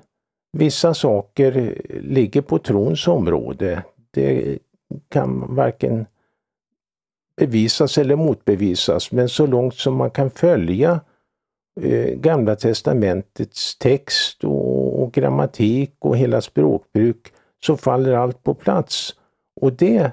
Vissa 0.52 0.94
saker 0.94 1.82
ligger 2.00 2.40
på 2.42 2.58
trons 2.58 3.08
område. 3.08 3.82
Det 4.10 4.58
kan 5.08 5.54
varken 5.54 6.06
bevisas 7.36 7.98
eller 7.98 8.16
motbevisas, 8.16 9.12
men 9.12 9.28
så 9.28 9.46
långt 9.46 9.74
som 9.74 9.96
man 9.96 10.10
kan 10.10 10.30
följa 10.30 11.00
eh, 11.80 12.14
Gamla 12.14 12.56
testamentets 12.56 13.78
text 13.78 14.44
och, 14.44 15.02
och, 15.02 15.12
grammatik 15.12 15.94
och 15.98 16.16
hela 16.16 16.40
språkbruk 16.40 17.32
så 17.64 17.76
faller 17.76 18.12
allt 18.12 18.42
på 18.42 18.54
plats. 18.54 19.14
Och 19.60 19.72
det, 19.72 20.12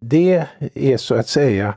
det 0.00 0.46
är 0.74 0.96
så 0.96 1.14
att 1.14 1.28
säga 1.28 1.74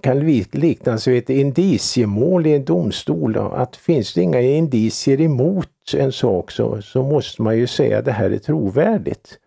kan 0.00 0.20
liknas 0.50 1.06
vid 1.06 1.18
ett 1.18 1.30
indiciemål 1.30 2.46
i 2.46 2.52
en 2.52 2.64
domstol. 2.64 3.36
Att 3.36 3.76
finns 3.76 4.14
det 4.14 4.22
inga 4.22 4.40
indicier 4.40 5.20
emot 5.20 5.68
en 5.96 6.12
sak 6.12 6.50
så, 6.50 6.82
så 6.82 7.02
måste 7.02 7.42
man 7.42 7.58
ju 7.58 7.66
säga 7.66 7.98
att 7.98 8.04
det 8.04 8.12
här 8.12 8.30
är 8.30 8.38
trovärdigt. 8.38 9.38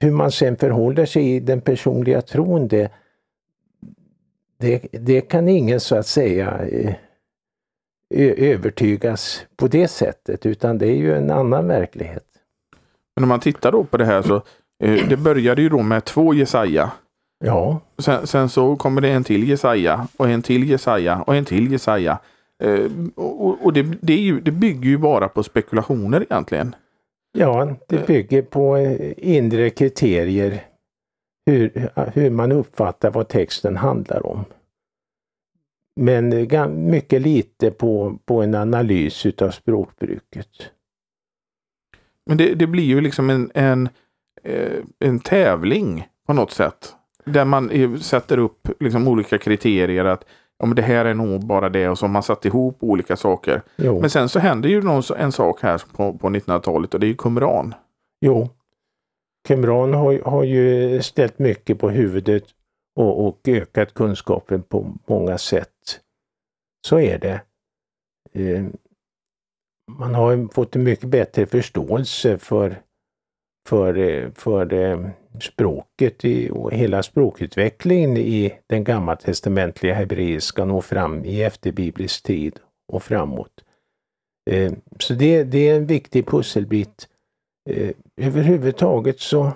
Hur 0.00 0.10
man 0.10 0.32
sen 0.32 0.56
förhåller 0.56 1.06
sig 1.06 1.34
i 1.34 1.40
den 1.40 1.60
personliga 1.60 2.22
tron, 2.22 2.68
det, 2.68 2.92
det, 4.58 4.86
det 4.92 5.20
kan 5.20 5.48
ingen 5.48 5.80
så 5.80 5.96
att 5.96 6.06
säga 6.06 6.66
eh, 6.66 6.94
övertygas 8.50 9.46
på 9.56 9.66
det 9.66 9.88
sättet, 9.88 10.46
utan 10.46 10.78
det 10.78 10.86
är 10.86 10.96
ju 10.96 11.14
en 11.14 11.30
annan 11.30 11.68
verklighet. 11.68 12.26
Men 13.16 13.24
om 13.24 13.28
man 13.28 13.40
tittar 13.40 13.72
då 13.72 13.84
på 13.84 13.96
det 13.96 14.04
här 14.04 14.22
så 14.22 14.36
eh, 14.84 15.08
det 15.08 15.16
började 15.16 15.62
ju 15.62 15.68
då 15.68 15.82
med 15.82 16.04
två 16.04 16.34
Jesaja 16.34 16.92
Ja. 17.44 17.80
Sen, 17.98 18.26
sen, 18.26 18.48
så 18.48 18.76
kommer 18.76 19.00
det 19.00 19.08
en 19.10 19.24
till 19.24 19.48
Jesaja 19.48 20.08
och 20.16 20.28
en 20.28 20.42
till 20.42 20.70
Jesaja 20.70 21.22
och 21.22 21.36
en 21.36 21.44
till 21.44 21.72
Jesaja. 21.72 22.18
Eh, 22.62 22.90
och, 23.14 23.64
och 23.64 23.72
det, 23.72 23.82
det, 23.82 24.14
ju, 24.14 24.40
det, 24.40 24.50
bygger 24.50 24.88
ju 24.88 24.98
bara 24.98 25.28
på 25.28 25.42
spekulationer 25.42 26.22
egentligen. 26.22 26.74
Ja, 27.32 27.76
det 27.88 28.06
bygger 28.06 28.42
på 28.42 28.76
eh, 28.76 29.12
inre 29.16 29.70
kriterier 29.70 30.64
hur, 31.46 31.90
hur 32.14 32.30
man 32.30 32.52
uppfattar 32.52 33.10
vad 33.10 33.28
texten 33.28 33.76
handlar 33.76 34.26
om. 34.26 34.44
Men 35.96 36.48
mycket 36.90 37.22
lite 37.22 37.70
på, 37.70 38.18
på 38.24 38.42
en 38.42 38.54
analys 38.54 39.26
utav 39.26 39.50
språkbruket. 39.50 40.70
Men 42.26 42.36
det, 42.36 42.54
det 42.54 42.66
blir 42.66 42.84
ju 42.84 43.00
liksom 43.00 43.30
en, 43.30 43.50
en, 43.54 43.88
eh, 44.42 44.82
en 44.98 45.20
tävling 45.20 46.08
på 46.26 46.32
något 46.32 46.50
sätt. 46.50 46.96
Där 47.24 47.44
man 47.44 47.98
sätter 48.00 48.38
upp 48.38 48.68
liksom 48.80 49.08
olika 49.08 49.38
kriterier 49.38 50.04
att 50.04 50.24
ja, 50.58 50.66
men 50.66 50.76
det 50.76 50.82
här 50.82 51.04
är 51.04 51.14
nog 51.14 51.46
bara 51.46 51.68
det 51.68 51.88
och 51.88 51.98
så 51.98 52.04
har 52.06 52.10
man 52.10 52.22
satt 52.22 52.44
ihop 52.44 52.76
olika 52.80 53.16
saker. 53.16 53.62
Jo. 53.76 54.00
Men 54.00 54.10
sen 54.10 54.28
så 54.28 54.38
händer 54.38 54.68
ju 54.68 54.82
någon, 54.82 55.02
en 55.16 55.32
sak 55.32 55.62
här 55.62 55.82
på, 55.96 56.12
på 56.12 56.28
1900-talet 56.28 56.94
och 56.94 57.00
det 57.00 57.06
är 57.06 57.08
ju 57.08 57.16
Qumran. 57.16 57.74
Jo. 58.20 58.48
Qumran 59.48 59.94
har, 59.94 60.18
har 60.18 60.44
ju 60.44 61.02
ställt 61.02 61.38
mycket 61.38 61.78
på 61.78 61.90
huvudet 61.90 62.44
och, 62.96 63.26
och 63.26 63.48
ökat 63.48 63.94
kunskapen 63.94 64.62
på 64.62 64.94
många 65.06 65.38
sätt. 65.38 66.00
Så 66.86 67.00
är 67.00 67.18
det. 67.18 67.40
Eh, 68.32 68.64
man 69.90 70.14
har 70.14 70.52
fått 70.54 70.76
en 70.76 70.82
mycket 70.82 71.08
bättre 71.08 71.46
förståelse 71.46 72.38
för, 72.38 72.82
för, 73.68 73.98
eh, 73.98 74.30
för 74.34 74.72
eh, 74.72 75.08
språket 75.40 76.24
i, 76.24 76.50
och 76.50 76.72
hela 76.72 77.02
språkutvecklingen 77.02 78.16
i 78.16 78.58
den 78.66 78.84
gammaltestamentliga 78.84 79.94
hebreiska 79.94 80.64
och 80.64 80.84
fram 80.84 81.24
i 81.24 81.42
efterbiblisk 81.42 82.22
tid 82.22 82.58
och 82.88 83.02
framåt. 83.02 83.64
Eh, 84.50 84.72
så 84.98 85.14
det, 85.14 85.44
det, 85.44 85.68
är 85.68 85.76
en 85.76 85.86
viktig 85.86 86.26
pusselbit. 86.26 87.08
Eh, 87.70 87.90
överhuvudtaget 88.16 89.20
så, 89.20 89.52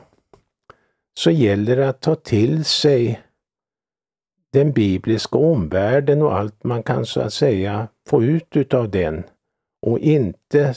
så 1.18 1.30
gäller 1.30 1.76
det 1.76 1.88
att 1.88 2.00
ta 2.00 2.14
till 2.14 2.64
sig 2.64 3.20
den 4.52 4.72
bibliska 4.72 5.38
omvärlden 5.38 6.22
och 6.22 6.36
allt 6.36 6.64
man 6.64 6.82
kan 6.82 7.06
så 7.06 7.20
att 7.20 7.32
säga 7.32 7.88
få 8.08 8.22
ut 8.22 8.56
utav 8.56 8.90
den 8.90 9.24
och 9.86 9.98
inte 9.98 10.74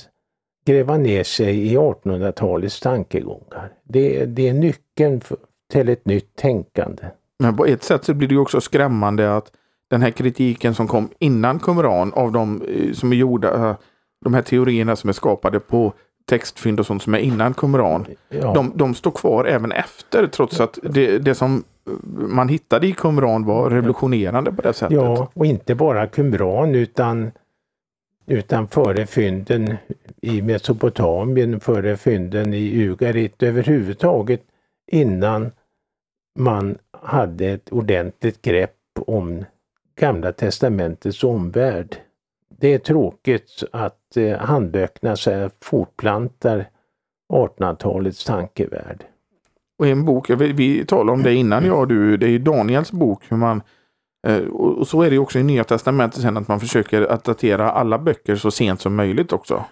gräva 0.70 0.98
ner 0.98 1.24
sig 1.24 1.68
i 1.68 1.78
1800-talets 1.78 2.80
tankegångar. 2.80 3.70
Det, 3.84 4.26
det 4.26 4.50
är 4.50 4.54
nyckeln 4.54 5.22
för, 5.22 5.38
till 5.72 5.90
ett 5.90 6.06
nytt 6.06 6.36
tänkande. 6.36 7.04
Men 7.40 7.56
på 7.56 7.66
ett 7.66 7.84
sätt 7.84 8.06
så 8.06 8.14
blir 8.14 8.28
det 8.28 8.38
också 8.38 8.62
skrämmande 8.62 9.36
att 9.36 9.52
den 9.90 10.02
här 10.02 10.12
kritiken 10.12 10.76
som 10.76 10.88
kom 10.88 11.10
innan 11.20 11.60
Qumran 11.60 12.14
av 12.14 12.32
de 12.32 12.62
eh, 12.62 12.94
som 12.94 13.12
är 13.12 13.16
gjorda, 13.16 13.70
eh, 13.70 13.76
de 14.24 14.34
här 14.34 14.42
teorierna 14.42 14.96
som 14.96 15.10
är 15.10 15.14
skapade 15.14 15.60
på 15.60 15.94
textfynd 16.30 16.80
och 16.80 16.86
sånt 16.86 17.04
som 17.04 17.14
är 17.14 17.20
innan 17.20 17.54
Qumran. 17.54 18.06
Ja. 18.30 18.54
De, 18.54 18.72
de 18.76 18.94
står 18.94 19.12
kvar 19.12 19.46
även 19.46 19.72
efter 19.72 20.28
trots 20.28 20.60
att 20.60 20.80
det, 20.84 21.18
det 21.18 21.36
som 21.36 21.64
eh, 21.88 21.94
man 22.12 22.50
hittade 22.50 22.88
i 22.88 22.92
Qumran 22.92 23.46
var 23.46 23.70
revolutionerande 23.70 24.52
på 24.52 24.62
det 24.62 24.74
sättet. 24.74 24.98
Ja, 24.98 25.30
och 25.34 25.46
inte 25.46 25.76
bara 25.76 26.08
Qumran 26.08 26.76
utan 26.76 27.32
utan 28.30 28.68
före 28.68 29.06
fynden 29.06 29.78
i 30.22 30.42
Mesopotamien, 30.42 31.60
före 31.60 31.98
fynden 31.98 32.54
i 32.54 32.84
Ugarit 32.84 33.44
överhuvudtaget 33.44 34.42
innan 34.92 35.52
man 36.40 36.78
hade 36.92 37.46
ett 37.46 37.70
ordentligt 37.70 38.42
grepp 38.42 38.76
om 39.08 39.46
Gamla 40.00 40.32
testamentets 40.32 41.24
omvärld. 41.24 41.96
Det 42.60 42.74
är 42.74 42.80
tråkigt 42.80 43.64
att 43.72 44.18
eh, 44.18 44.38
handböckerna 44.38 45.16
så 45.16 45.32
här 45.32 45.52
fortplantar 45.62 46.66
1800-talets 47.34 48.26
tankevärld. 48.26 49.04
Och 49.78 49.88
en 49.88 50.06
bok, 50.06 50.30
vi 50.30 50.86
talade 50.86 51.12
om 51.12 51.24
det 51.24 51.34
innan 51.34 51.66
jag 51.66 51.80
och 51.80 51.88
du, 51.88 52.18
det 52.18 52.30
är 52.30 52.40
Daniels 52.40 52.92
bok 52.92 53.24
hur 53.30 53.38
man 53.38 53.62
och 54.52 54.88
så 54.88 55.02
är 55.02 55.10
det 55.10 55.18
också 55.18 55.40
i 55.40 55.44
Nya 55.44 55.64
Testamentet 55.64 56.22
sen 56.22 56.38
att 56.38 56.48
man 56.48 56.60
försöker 56.60 57.02
att 57.02 57.24
datera 57.24 57.72
alla 57.72 58.00
böcker 58.00 58.36
så 58.36 58.52
sent 58.52 58.82
som 58.82 58.96
möjligt 58.96 59.34
också. 59.34 59.66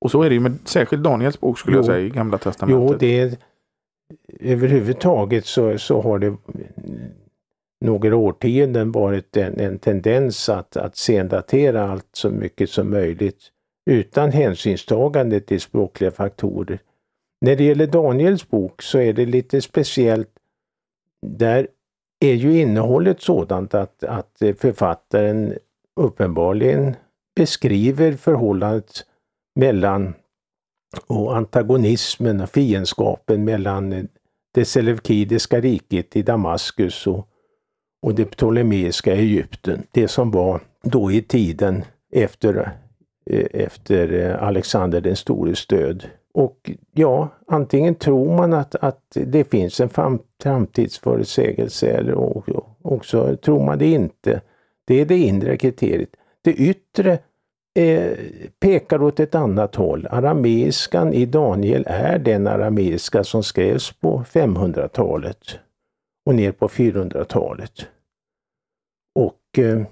Och 0.00 0.10
så 0.10 0.22
är 0.22 0.28
det 0.28 0.34
ju 0.34 0.40
med 0.40 0.58
särskilt 0.64 1.02
Daniels 1.02 1.40
bok 1.40 1.58
skulle 1.58 1.76
jo, 1.76 1.78
jag 1.78 1.86
säga 1.86 2.06
i 2.06 2.10
Gamla 2.10 2.38
Testamentet. 2.38 2.90
Jo, 2.90 2.96
det 2.98 3.20
är, 3.20 3.36
överhuvudtaget 4.40 5.46
så, 5.46 5.78
så 5.78 6.00
har 6.00 6.18
det 6.18 6.36
några 7.80 8.16
årtionden 8.16 8.92
varit 8.92 9.36
en, 9.36 9.60
en 9.60 9.78
tendens 9.78 10.48
att, 10.48 10.76
att 10.76 10.96
sendatera 10.96 11.90
allt 11.90 12.08
så 12.12 12.30
mycket 12.30 12.70
som 12.70 12.90
möjligt 12.90 13.50
utan 13.90 14.32
hänsynstagande 14.32 15.40
till 15.40 15.60
språkliga 15.60 16.10
faktorer. 16.10 16.78
När 17.40 17.56
det 17.56 17.64
gäller 17.64 17.86
Daniels 17.86 18.48
bok 18.48 18.82
så 18.82 18.98
är 18.98 19.12
det 19.12 19.26
lite 19.26 19.62
speciellt. 19.62 20.28
Där 21.26 21.66
är 22.22 22.34
ju 22.34 22.60
innehållet 22.60 23.22
sådant 23.22 23.74
att, 23.74 24.04
att 24.04 24.36
författaren 24.58 25.54
uppenbarligen 26.00 26.96
beskriver 27.36 28.12
förhållandet 28.12 29.06
mellan 29.54 30.14
och 31.06 31.36
antagonismen 31.36 32.40
och 32.40 32.50
fiendskapen 32.50 33.44
mellan 33.44 34.08
det 34.54 34.64
selevkidiska 34.64 35.60
riket 35.60 36.16
i 36.16 36.22
Damaskus 36.22 37.06
och, 37.06 37.28
och 38.02 38.14
det 38.14 38.24
ptolemeiska 38.24 39.14
Egypten. 39.14 39.86
Det 39.90 40.08
som 40.08 40.30
var 40.30 40.60
då 40.82 41.12
i 41.12 41.22
tiden 41.22 41.84
efter, 42.12 42.72
eh, 43.30 43.46
efter 43.52 44.30
Alexander 44.40 45.00
den 45.00 45.16
stores 45.16 45.66
död. 45.66 46.04
Och 46.34 46.70
ja, 46.92 47.28
antingen 47.46 47.94
tror 47.94 48.36
man 48.36 48.52
att, 48.52 48.74
att 48.74 49.02
det 49.10 49.44
finns 49.44 49.80
en 49.80 49.88
framtidsförutsägelse 50.42 51.86
eller 51.86 52.14
också 52.82 53.36
tror 53.36 53.64
man 53.64 53.78
det 53.78 53.86
inte. 53.86 54.40
Det 54.84 55.00
är 55.00 55.06
det 55.06 55.18
inre 55.18 55.56
kriteriet. 55.56 56.08
Det 56.42 56.52
yttre 56.52 57.18
eh, 57.78 58.12
pekar 58.60 59.02
åt 59.02 59.20
ett 59.20 59.34
annat 59.34 59.74
håll. 59.74 60.06
Arameiskan 60.10 61.12
i 61.12 61.26
Daniel 61.26 61.84
är 61.86 62.18
den 62.18 62.46
arameiska 62.46 63.24
som 63.24 63.42
skrevs 63.42 63.92
på 63.92 64.24
500-talet 64.28 65.58
och 66.26 66.34
ner 66.34 66.52
på 66.52 66.68
400-talet. 66.68 67.86
Och, 69.14 69.58
eh, 69.58 69.82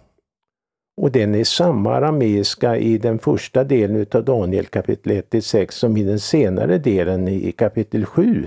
och 1.00 1.11
den 1.11 1.35
är 1.35 1.45
samma 1.45 1.95
arameiska 1.95 2.76
i 2.76 2.99
den 2.99 3.19
första 3.19 3.64
delen 3.64 4.07
av 4.12 4.25
Daniel 4.25 4.66
kapitel 4.66 5.12
1-6 5.12 5.71
som 5.71 5.97
i 5.97 6.04
den 6.04 6.21
senare 6.21 6.78
delen 6.78 7.28
i 7.28 7.52
kapitel 7.52 8.07
7. 8.07 8.47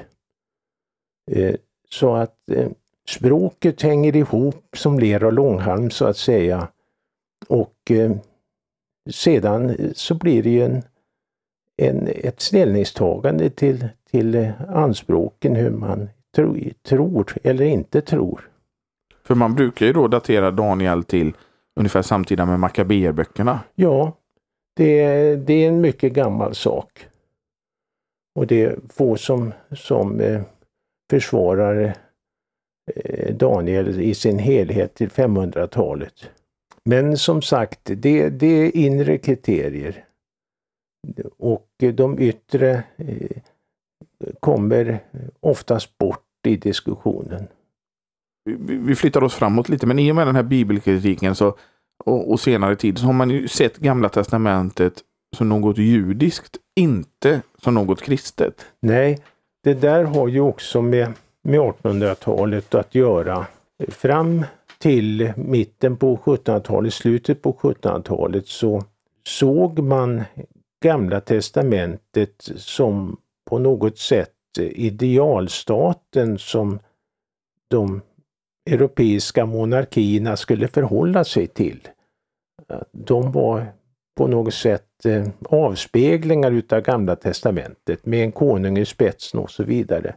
Eh, 1.32 1.56
så 1.90 2.16
att 2.16 2.50
eh, 2.52 2.68
språket 3.08 3.82
hänger 3.82 4.16
ihop 4.16 4.66
som 4.76 5.00
ler 5.00 5.24
och 5.24 5.34
långhalm 5.34 5.90
så 5.90 6.06
att 6.06 6.18
säga. 6.18 6.68
Och 7.48 7.92
eh, 7.92 8.12
sedan 9.10 9.92
så 9.96 10.16
blir 10.16 10.44
det 10.44 10.50
ju 10.50 10.64
en, 10.64 10.82
en, 11.78 12.08
ett 12.08 12.42
ställningstagande 12.42 13.50
till, 13.50 13.88
till 14.12 14.52
anspråken 14.68 15.56
hur 15.56 15.72
man 15.72 16.10
tro, 16.36 16.58
tror 16.84 17.34
eller 17.44 17.66
inte 17.66 18.02
tror. 18.02 18.50
För 19.24 19.36
man 19.36 19.56
brukar 19.56 19.86
ju 19.86 19.94
då 19.94 20.08
datera 20.08 20.52
Daniel 20.52 21.04
till 21.04 21.34
ungefär 21.76 22.02
samtida 22.02 22.46
med 22.46 22.60
Makabeerböckerna. 22.60 23.60
Ja, 23.76 24.18
det, 24.76 25.36
det 25.36 25.54
är 25.54 25.68
en 25.68 25.82
mycket 25.82 26.14
gammal 26.14 26.56
sak. 26.56 27.08
Och 28.36 28.48
det 28.48 28.64
är 28.64 28.80
få 28.90 29.16
som, 29.16 29.54
som 29.72 30.20
eh, 30.20 30.42
försvarar 31.10 31.94
eh, 32.96 33.36
Daniel 33.36 34.02
i 34.02 34.14
sin 34.14 34.40
helhet 34.40 34.94
till 34.94 35.10
500-talet. 35.10 36.30
Men 36.86 37.18
som 37.18 37.42
sagt, 37.42 37.80
det, 37.84 38.30
det 38.30 38.48
är 38.48 38.78
inre 38.78 39.18
kriterier. 39.18 40.06
Och 41.38 41.70
de 41.94 42.20
yttre 42.20 42.84
eh, 42.98 43.38
kommer 44.40 45.00
oftast 45.40 45.98
bort 45.98 46.48
i 46.48 46.56
diskussionen. 46.56 47.48
Vi 48.60 48.96
flyttar 48.96 49.24
oss 49.24 49.34
framåt 49.34 49.70
lite, 49.70 49.86
men 49.86 50.00
i 50.00 50.12
och 50.12 50.16
med 50.16 50.28
den 50.28 50.36
här 50.36 50.44
bibelkritiken 50.44 51.36
så, 51.36 51.58
och, 52.06 52.32
och 52.32 52.40
senare 52.40 52.76
tid 52.76 52.98
så 52.98 53.06
har 53.06 53.14
man 53.14 53.30
ju 53.30 53.48
sett 53.48 53.78
Gamla 53.78 54.10
Testamentet 54.10 54.94
som 55.36 55.50
något 55.50 55.78
judiskt, 55.78 56.58
inte 56.76 57.42
som 57.62 57.74
något 57.74 58.02
kristet. 58.02 58.66
Nej, 58.80 59.20
det 59.64 59.74
där 59.74 60.04
har 60.04 60.28
ju 60.28 60.40
också 60.40 60.82
med, 60.82 61.14
med 61.44 61.60
1800-talet 61.60 62.76
att 62.76 62.96
göra. 62.96 63.48
Fram 63.88 64.46
till 64.78 65.34
mitten 65.36 65.98
på 65.98 66.18
1700-talet, 66.18 66.94
slutet 66.94 67.42
på 67.42 67.54
1700-talet 67.54 68.48
så 68.48 68.84
såg 69.28 69.80
man 69.80 70.24
Gamla 70.84 71.22
testamentet 71.22 72.50
som 72.56 73.18
på 73.50 73.60
något 73.60 73.98
sätt 73.98 74.30
idealstaten 74.60 76.38
som 76.38 76.80
de 77.70 78.02
europeiska 78.66 79.46
monarkierna 79.46 80.38
skulle 80.38 80.68
förhålla 80.68 81.24
sig 81.24 81.48
till. 81.48 81.88
De 82.92 83.32
var 83.32 83.66
på 84.18 84.28
något 84.28 84.54
sätt 84.54 85.06
eh, 85.06 85.28
avspeglingar 85.50 86.52
utav 86.52 86.82
Gamla 86.82 87.16
testamentet 87.16 88.06
med 88.06 88.24
en 88.24 88.32
konung 88.32 88.78
i 88.78 88.86
spetsen 88.86 89.40
och 89.40 89.52
så 89.52 89.64
vidare. 89.64 90.16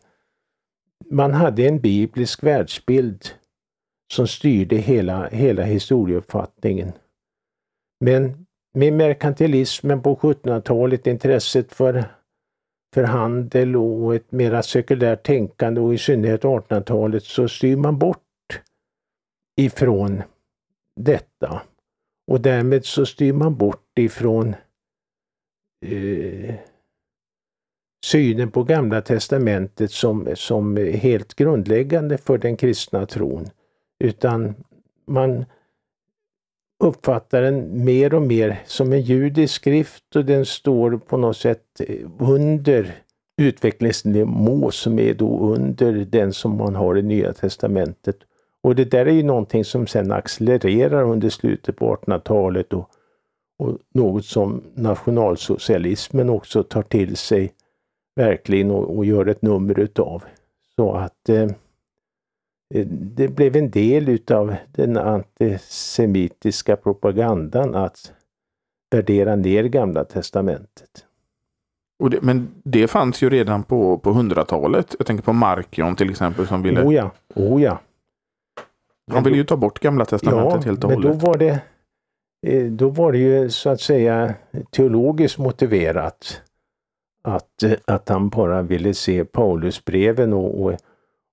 Man 1.11 1.35
hade 1.35 1.69
en 1.69 1.81
biblisk 1.81 2.43
världsbild 2.43 3.25
som 4.13 4.27
styrde 4.27 4.77
hela, 4.77 5.29
hela 5.29 5.63
historieuppfattningen. 5.63 6.93
Men 8.01 8.47
med 8.75 8.93
merkantilismen 8.93 10.03
på 10.03 10.17
1700-talet, 10.17 11.07
intresset 11.07 11.73
för, 11.73 12.05
för 12.95 13.03
handel 13.03 13.77
och 13.77 14.15
ett 14.15 14.33
mera 14.33 14.63
sekulärt 14.63 15.27
tänkande 15.27 15.81
och 15.81 15.95
i 15.95 15.99
synnerhet 15.99 16.43
1800-talet 16.43 17.25
så 17.25 17.49
styr 17.49 17.77
man 17.77 17.99
bort 17.99 18.26
ifrån 19.57 20.23
detta. 20.97 21.63
Och 22.27 22.41
därmed 22.41 22.85
så 22.85 23.07
styr 23.07 23.33
man 23.33 23.57
bort 23.57 23.99
ifrån 23.99 24.55
eh, 25.87 26.55
synen 28.05 28.51
på 28.51 28.63
Gamla 28.63 29.01
testamentet 29.01 29.91
som, 29.91 30.29
som 30.35 30.77
helt 30.77 31.35
grundläggande 31.35 32.19
för 32.19 32.39
den 32.39 32.57
kristna 32.57 33.07
tron. 33.07 33.51
Utan 34.05 34.55
man 35.07 35.45
uppfattar 36.85 37.43
den 37.43 37.85
mer 37.85 38.15
och 38.15 38.23
mer 38.23 38.63
som 38.67 38.93
en 38.93 39.01
judisk 39.01 39.55
skrift 39.55 40.17
och 40.17 40.25
den 40.25 40.47
står 40.47 40.97
på 40.99 41.17
något 41.17 41.37
sätt 41.37 41.81
eh, 41.81 42.11
under 42.19 42.95
utvecklingsnivå 43.43 44.71
som 44.71 44.99
är 44.99 45.15
då 45.15 45.39
under 45.39 45.93
den 45.93 46.33
som 46.33 46.57
man 46.57 46.75
har 46.75 46.99
i 46.99 47.03
Nya 47.03 47.33
Testamentet. 47.33 48.17
Och 48.67 48.75
det 48.75 48.85
där 48.85 49.07
är 49.07 49.13
ju 49.13 49.23
någonting 49.23 49.65
som 49.65 49.87
sen 49.87 50.13
accelererar 50.13 51.03
under 51.03 51.29
slutet 51.29 51.77
på 51.77 51.97
1800-talet 51.97 52.73
och, 52.73 52.91
och 53.59 53.79
något 53.95 54.25
som 54.25 54.63
nationalsocialismen 54.75 56.31
också 56.31 56.63
tar 56.63 56.83
till 56.83 57.17
sig 57.17 57.53
verkligen 58.17 58.71
och, 58.71 58.97
och 58.97 59.05
gör 59.05 59.27
ett 59.27 59.43
nummer 59.43 59.79
utav. 59.79 60.25
Så 60.77 60.93
att 60.93 61.29
eh, 61.29 61.49
det 63.17 63.29
blev 63.29 63.57
en 63.57 63.71
del 63.71 64.09
utav 64.09 64.55
den 64.73 64.97
antisemitiska 64.97 66.77
propagandan 66.77 67.75
att 67.75 68.13
värdera 68.91 69.37
ner 69.37 69.65
Gamla 69.65 70.05
testamentet. 70.05 71.05
Det, 72.11 72.23
men 72.23 72.49
det 72.63 72.89
fanns 72.89 73.23
ju 73.23 73.31
redan 73.31 73.63
på, 73.63 73.99
på 73.99 74.11
100-talet. 74.11 74.95
Jag 74.99 75.07
tänker 75.07 75.25
på 75.25 75.33
Markion 75.33 75.97
till 75.97 76.11
exempel 76.11 76.47
som 76.47 76.63
ville... 76.63 76.83
Oh 76.83 76.95
ja, 76.95 77.11
oh 77.35 77.63
ja. 77.63 77.79
Han 79.11 79.25
ville 79.25 79.37
ju 79.37 79.45
ta 79.45 79.57
bort 79.57 79.79
Gamla 79.79 80.05
testamentet 80.05 80.65
ja, 80.65 80.71
helt 80.71 80.85
och 80.85 80.91
hållet. 80.91 81.11
Men 81.11 81.19
då 81.19 81.27
var, 81.27 81.39
det, 81.39 81.61
eh, 82.47 82.65
då 82.65 82.89
var 82.89 83.13
det 83.13 83.19
ju 83.19 83.51
så 83.51 83.71
att 83.71 83.81
säga 83.81 84.35
teologiskt 84.71 85.39
motiverat 85.39 86.43
att, 87.23 87.65
att 87.85 88.09
han 88.09 88.29
bara 88.29 88.63
ville 88.63 88.95
se 88.95 89.25
Paulusbreven 89.25 90.33
och, 90.33 90.63
och 90.65 90.77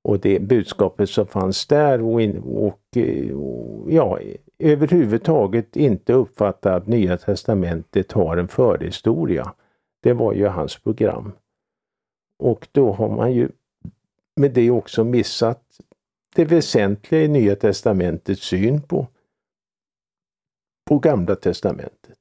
och 0.04 0.20
det 0.20 0.40
budskapet 0.40 1.10
som 1.10 1.28
fanns 1.28 1.68
där 1.68 2.02
och, 2.02 2.22
och, 2.44 2.98
och 3.34 3.92
ja, 3.92 4.20
överhuvudtaget 4.60 5.76
inte 5.76 6.14
uppfatta 6.14 6.76
att 6.76 6.88
Nya 6.88 7.18
Testamentet 7.18 8.12
har 8.12 8.38
en 8.38 8.48
förhistoria. 8.48 9.54
Det 10.02 10.14
var 10.14 10.34
ju 10.34 10.48
hans 10.48 10.78
program. 10.78 11.32
Och 12.40 12.68
då 12.72 12.92
har 12.92 13.10
man 13.10 13.32
ju 13.32 13.50
med 14.36 14.52
det 14.52 14.72
också 14.72 15.04
missat 15.04 15.64
det 16.36 16.46
väsentliga 16.46 17.22
i 17.22 17.28
Nya 17.28 17.56
Testamentets 17.56 18.42
syn 18.42 18.82
på, 18.82 19.08
på 20.90 21.00
Gamla 21.00 21.36
Testamentet. 21.36 22.18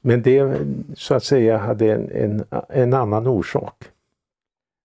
Men 0.00 0.22
det 0.22 0.58
så 0.94 1.14
att 1.14 1.24
säga 1.24 1.58
hade 1.58 1.92
en, 1.92 2.10
en, 2.10 2.44
en 2.68 2.94
annan 2.94 3.26
orsak. 3.26 3.84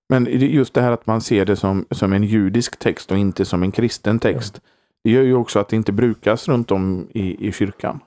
Men 0.09 0.25
just 0.29 0.73
det 0.73 0.81
här 0.81 0.91
att 0.91 1.07
man 1.07 1.21
ser 1.21 1.45
det 1.45 1.55
som, 1.55 1.85
som 1.91 2.13
en 2.13 2.23
judisk 2.23 2.79
text 2.79 3.11
och 3.11 3.17
inte 3.17 3.45
som 3.45 3.63
en 3.63 3.71
kristen 3.71 4.19
text. 4.19 4.61
Ja. 4.63 4.69
Det 5.03 5.09
gör 5.09 5.23
ju 5.23 5.35
också 5.35 5.59
att 5.59 5.69
det 5.69 5.75
inte 5.75 5.91
brukas 5.91 6.47
runt 6.47 6.71
om 6.71 7.07
i, 7.13 7.47
i 7.47 7.51
kyrkan. 7.51 7.99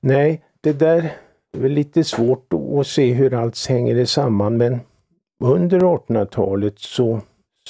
Nej, 0.00 0.42
det 0.60 0.72
där 0.72 1.12
är 1.52 1.68
lite 1.68 2.04
svårt 2.04 2.52
att 2.78 2.86
se 2.86 3.12
hur 3.12 3.34
allt 3.34 3.66
hänger 3.68 4.04
samman 4.04 4.56
men 4.56 4.80
under 5.44 5.80
1800-talet 5.80 6.78
så, 6.78 7.20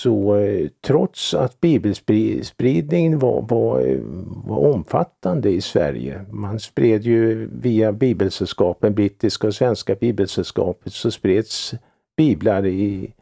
så 0.02 0.36
eh, 0.36 0.68
trots 0.86 1.34
att 1.34 1.60
bibelspridningen 1.60 3.18
var, 3.18 3.42
var, 3.42 4.00
var 4.48 4.74
omfattande 4.74 5.50
i 5.50 5.60
Sverige, 5.60 6.24
man 6.30 6.60
spred 6.60 7.02
ju 7.02 7.48
via 7.52 7.92
bibelsällskapen, 7.92 8.94
brittiska 8.94 9.46
och 9.46 9.54
svenska 9.54 9.94
bibelsällskapet, 9.94 10.92
så 10.92 11.10
spreds 11.10 11.74
biblar 12.16 12.66
i, 12.66 13.12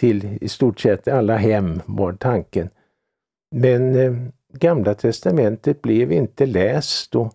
till 0.00 0.38
i 0.40 0.48
stort 0.48 0.80
sett 0.80 1.08
alla 1.08 1.36
hem 1.36 1.80
var 1.86 2.12
tanken. 2.12 2.70
Men 3.54 3.96
eh, 3.96 4.12
Gamla 4.52 4.94
testamentet 4.94 5.82
blev 5.82 6.12
inte 6.12 6.46
läst 6.46 7.14
och, 7.14 7.34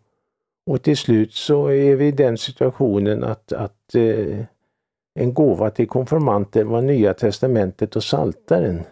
och 0.65 0.81
till 0.81 0.97
slut 0.97 1.33
så 1.33 1.67
är 1.67 1.95
vi 1.95 2.07
i 2.07 2.11
den 2.11 2.37
situationen 2.37 3.23
att, 3.23 3.53
att 3.53 3.95
eh, 3.95 4.45
en 5.19 5.33
gåva 5.33 5.69
till 5.69 5.87
konfirmanter 5.87 6.63
var 6.63 6.81
Nya 6.81 7.13
testamentet 7.13 7.95
och 7.95 8.03
Saltaren. 8.03 8.83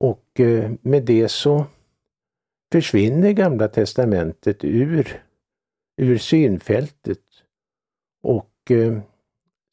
Och 0.00 0.40
eh, 0.40 0.72
med 0.82 1.04
det 1.04 1.28
så 1.28 1.64
försvinner 2.72 3.32
Gamla 3.32 3.68
testamentet 3.68 4.64
ur, 4.64 5.22
ur 5.96 6.18
synfältet. 6.18 7.22
Och 8.22 8.70
eh, 8.70 8.98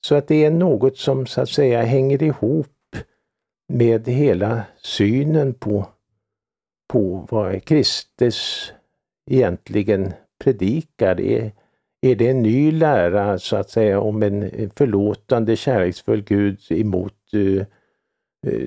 så 0.06 0.16
att 0.16 0.28
det 0.28 0.46
är 0.46 0.52
något 0.52 0.98
som 0.98 1.26
så 1.26 1.42
att 1.42 1.50
säga 1.50 1.82
hänger 1.82 2.24
ihop 2.24 2.68
med 3.74 4.08
hela 4.08 4.64
synen 4.78 5.54
på, 5.54 5.88
på 6.90 7.28
vad 7.32 7.64
Kristus 7.64 8.74
egentligen 9.32 10.14
predikar. 10.44 11.20
Är, 11.22 11.52
är 12.02 12.16
det 12.16 12.30
en 12.30 12.42
ny 12.42 12.72
lära 12.72 13.40
så 13.40 13.56
att 13.56 13.70
säga 13.70 14.00
om 14.00 14.24
en 14.24 14.70
förlåtande 14.76 15.56
kärleksfull 15.56 16.22
Gud 16.22 16.60
emot 16.70 17.14
uh, 17.36 17.64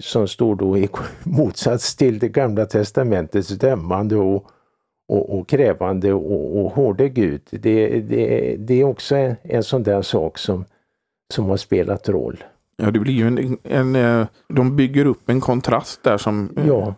som 0.01 0.29
står 0.29 0.57
då 0.57 0.79
i 0.79 0.89
motsats 1.23 1.97
till 1.97 2.19
det 2.19 2.29
gamla 2.29 2.67
testamentets 2.67 3.49
dömande 3.49 4.17
och, 4.17 4.51
och, 5.09 5.39
och 5.39 5.49
krävande 5.49 6.13
och, 6.13 6.61
och 6.61 6.71
hårde 6.71 7.09
Gud. 7.09 7.43
Det, 7.51 8.01
det, 8.01 8.57
det 8.59 8.81
är 8.81 8.85
också 8.85 9.17
en, 9.17 9.37
en 9.43 9.63
sån 9.63 9.83
där 9.83 10.03
sak 10.03 10.39
som, 10.39 10.65
som 11.35 11.45
har 11.45 11.57
spelat 11.57 12.09
roll. 12.09 12.45
Ja, 12.77 12.91
det 12.91 12.99
blir 12.99 13.15
ju 13.15 13.27
en, 13.27 13.59
en, 13.63 13.97
en, 13.97 14.27
de 14.49 14.77
bygger 14.77 15.05
upp 15.05 15.29
en 15.29 15.41
kontrast 15.41 16.03
där 16.03 16.19
som... 16.19 16.57
Ja, 16.67 16.95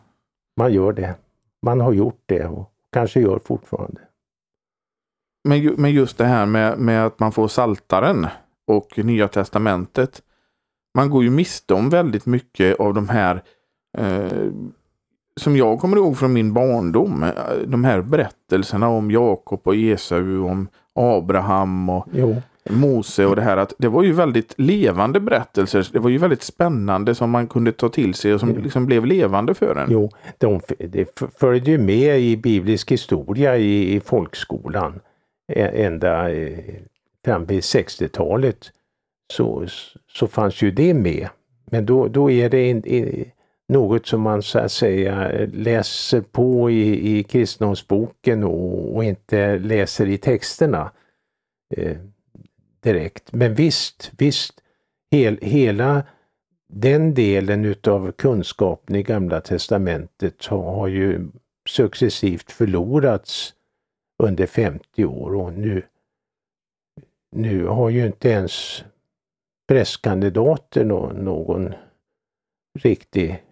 man 0.56 0.72
gör 0.72 0.92
det. 0.92 1.14
Man 1.62 1.80
har 1.80 1.92
gjort 1.92 2.22
det 2.26 2.46
och 2.46 2.70
kanske 2.92 3.20
gör 3.20 3.38
fortfarande. 3.38 4.00
Men, 5.46 5.74
men 5.76 5.92
just 5.92 6.18
det 6.18 6.24
här 6.24 6.46
med, 6.46 6.78
med 6.78 7.06
att 7.06 7.20
man 7.20 7.32
får 7.32 7.48
saltaren 7.48 8.26
och 8.66 8.98
Nya 8.98 9.28
Testamentet. 9.28 10.22
Man 10.94 11.10
går 11.10 11.24
ju 11.24 11.30
miste 11.30 11.74
om 11.74 11.90
väldigt 11.90 12.26
mycket 12.26 12.80
av 12.80 12.94
de 12.94 13.08
här 13.08 13.42
eh, 13.98 14.50
som 15.40 15.56
jag 15.56 15.80
kommer 15.80 15.96
ihåg 15.96 16.18
från 16.18 16.32
min 16.32 16.52
barndom. 16.52 17.22
Eh, 17.22 17.30
de 17.66 17.84
här 17.84 18.00
berättelserna 18.02 18.88
om 18.88 19.10
Jakob 19.10 19.60
och 19.64 19.76
Esau, 19.76 20.44
om 20.44 20.68
Abraham 20.94 21.88
och 21.88 22.06
jo. 22.12 22.36
Mose 22.70 23.26
och 23.26 23.36
det 23.36 23.42
här. 23.42 23.56
att 23.56 23.72
Det 23.78 23.88
var 23.88 24.02
ju 24.02 24.12
väldigt 24.12 24.54
levande 24.56 25.20
berättelser. 25.20 25.88
Det 25.92 25.98
var 25.98 26.10
ju 26.10 26.18
väldigt 26.18 26.42
spännande 26.42 27.14
som 27.14 27.30
man 27.30 27.46
kunde 27.46 27.72
ta 27.72 27.88
till 27.88 28.14
sig 28.14 28.34
och 28.34 28.40
som 28.40 28.58
liksom 28.58 28.86
blev 28.86 29.06
levande 29.06 29.54
för 29.54 29.76
en. 29.76 29.90
Jo, 29.90 30.10
de, 30.38 30.60
det 30.78 31.20
följde 31.38 31.70
ju 31.70 31.78
med 31.78 32.20
i 32.20 32.36
biblisk 32.36 32.92
historia 32.92 33.56
i, 33.56 33.94
i 33.94 34.00
folkskolan 34.00 35.00
E, 35.52 35.84
ända 35.84 36.28
fram 37.24 37.46
till 37.46 37.60
60-talet 37.60 38.72
så, 39.32 39.66
så 40.12 40.26
fanns 40.26 40.62
ju 40.62 40.70
det 40.70 40.94
med. 40.94 41.28
Men 41.70 41.86
då, 41.86 42.08
då 42.08 42.30
är 42.30 42.50
det 42.50 42.68
in, 42.68 42.84
in, 42.84 43.30
något 43.68 44.06
som 44.06 44.20
man 44.20 44.42
så 44.42 44.58
att 44.58 44.72
säga 44.72 45.46
läser 45.52 46.20
på 46.20 46.70
i, 46.70 47.18
i 47.18 47.22
kristendomsboken 47.22 48.44
och, 48.44 48.96
och 48.96 49.04
inte 49.04 49.58
läser 49.58 50.08
i 50.08 50.18
texterna 50.18 50.92
eh, 51.76 51.96
direkt. 52.82 53.32
Men 53.32 53.54
visst, 53.54 54.12
visst, 54.18 54.54
hel, 55.10 55.38
hela 55.42 56.02
den 56.68 57.14
delen 57.14 57.64
utav 57.64 58.12
kunskapen 58.12 58.96
i 58.96 59.02
Gamla 59.02 59.40
Testamentet 59.40 60.46
har, 60.46 60.74
har 60.74 60.88
ju 60.88 61.28
successivt 61.68 62.52
förlorats 62.52 63.54
under 64.22 64.46
50 64.46 65.04
år 65.04 65.34
och 65.34 65.52
nu, 65.52 65.82
nu 67.32 67.66
har 67.66 67.90
ju 67.90 68.06
inte 68.06 68.28
ens 68.28 68.84
prästkandidater 69.68 70.84
någon, 70.84 71.16
någon 71.16 71.74
riktig 72.78 73.42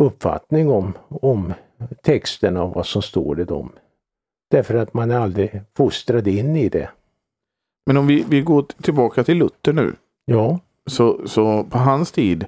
uppfattning 0.00 0.70
om, 0.70 0.92
om 1.08 1.54
texterna 2.02 2.62
och 2.62 2.74
vad 2.74 2.86
som 2.86 3.02
står 3.02 3.40
i 3.40 3.44
dem. 3.44 3.72
Därför 4.50 4.74
att 4.74 4.94
man 4.94 5.10
är 5.10 5.18
aldrig 5.18 5.62
fostrad 5.76 6.28
in 6.28 6.56
i 6.56 6.68
det. 6.68 6.90
Men 7.86 7.96
om 7.96 8.06
vi, 8.06 8.24
vi 8.28 8.40
går 8.40 8.62
tillbaka 8.62 9.24
till 9.24 9.38
Luther 9.38 9.72
nu. 9.72 9.94
Ja. 10.24 10.58
Så, 10.86 11.28
så 11.28 11.64
på 11.64 11.78
hans 11.78 12.12
tid 12.12 12.46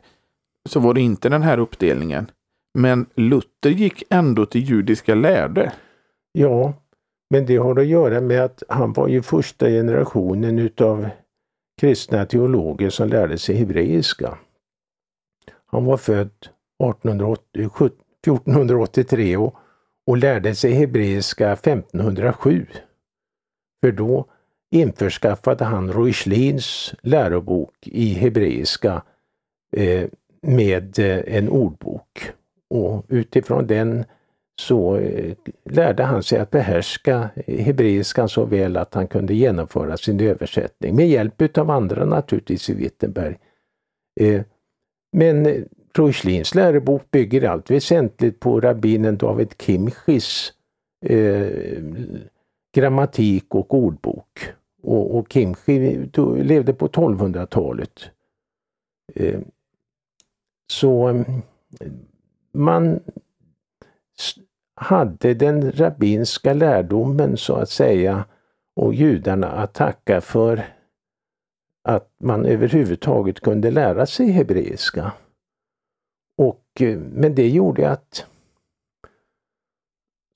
så 0.68 0.80
var 0.80 0.94
det 0.94 1.00
inte 1.00 1.28
den 1.28 1.42
här 1.42 1.58
uppdelningen. 1.58 2.30
Men 2.78 3.06
Luther 3.14 3.70
gick 3.70 4.02
ändå 4.10 4.46
till 4.46 4.60
judiska 4.60 5.14
lärde. 5.14 5.72
Ja, 6.32 6.74
men 7.30 7.46
det 7.46 7.56
har 7.56 7.80
att 7.80 7.86
göra 7.86 8.20
med 8.20 8.44
att 8.44 8.62
han 8.68 8.92
var 8.92 9.08
ju 9.08 9.22
första 9.22 9.68
generationen 9.68 10.58
utav 10.58 11.08
kristna 11.80 12.26
teologer 12.26 12.90
som 12.90 13.08
lärde 13.08 13.38
sig 13.38 13.56
hebreiska. 13.56 14.38
Han 15.66 15.84
var 15.84 15.96
född 15.96 16.48
1880, 16.84 17.70
1483 18.22 19.32
eh, 19.32 19.42
och, 19.42 19.56
och 20.06 20.16
lärde 20.16 20.54
sig 20.54 20.72
hebreiska 20.72 21.52
1507. 21.52 22.66
För 23.84 23.92
då 23.92 24.26
införskaffade 24.70 25.64
han 25.64 25.92
Roislins 25.92 26.94
lärobok 27.02 27.74
i 27.82 28.14
hebreiska 28.14 29.02
eh, 29.76 30.08
med 30.42 30.98
eh, 30.98 31.36
en 31.36 31.48
ordbok. 31.48 32.32
Och 32.70 33.04
utifrån 33.08 33.66
den 33.66 34.04
så 34.60 34.96
eh, 34.96 35.36
lärde 35.64 36.02
han 36.02 36.22
sig 36.22 36.38
att 36.38 36.50
behärska 36.50 37.30
eh, 37.46 37.64
hebreiskan 37.64 38.28
så 38.28 38.44
väl 38.44 38.76
att 38.76 38.94
han 38.94 39.06
kunde 39.06 39.34
genomföra 39.34 39.96
sin 39.96 40.20
översättning 40.20 40.96
med 40.96 41.08
hjälp 41.08 41.58
av 41.58 41.70
andra 41.70 42.04
naturligtvis 42.04 42.70
i 42.70 42.74
Wittenberg. 42.74 43.38
Eh, 44.20 44.42
men 45.12 45.64
Reuchlins 45.94 46.54
lärobok 46.54 47.10
bygger 47.10 47.48
allt 47.48 47.70
väsentligt 47.70 48.40
på 48.40 48.60
rabbinen 48.60 49.16
David 49.16 49.54
Kimchis 49.58 50.52
grammatik 52.74 53.54
och 53.54 53.74
ordbok. 53.74 54.48
Och, 54.82 55.18
och 55.18 55.32
Kimchi 55.32 56.08
levde 56.42 56.74
på 56.74 56.88
1200-talet. 56.88 58.10
Så 60.72 61.24
man 62.52 63.00
hade 64.76 65.34
den 65.34 65.72
rabbinska 65.72 66.52
lärdomen 66.54 67.36
så 67.36 67.54
att 67.54 67.70
säga 67.70 68.24
och 68.76 68.94
judarna 68.94 69.50
att 69.50 69.74
tacka 69.74 70.20
för 70.20 70.64
att 71.88 72.10
man 72.20 72.46
överhuvudtaget 72.46 73.40
kunde 73.40 73.70
lära 73.70 74.06
sig 74.06 74.30
hebreiska. 74.30 75.12
Och, 76.38 76.64
eh, 76.80 76.98
men 76.98 77.34
det 77.34 77.48
gjorde 77.48 77.90
att 77.90 78.26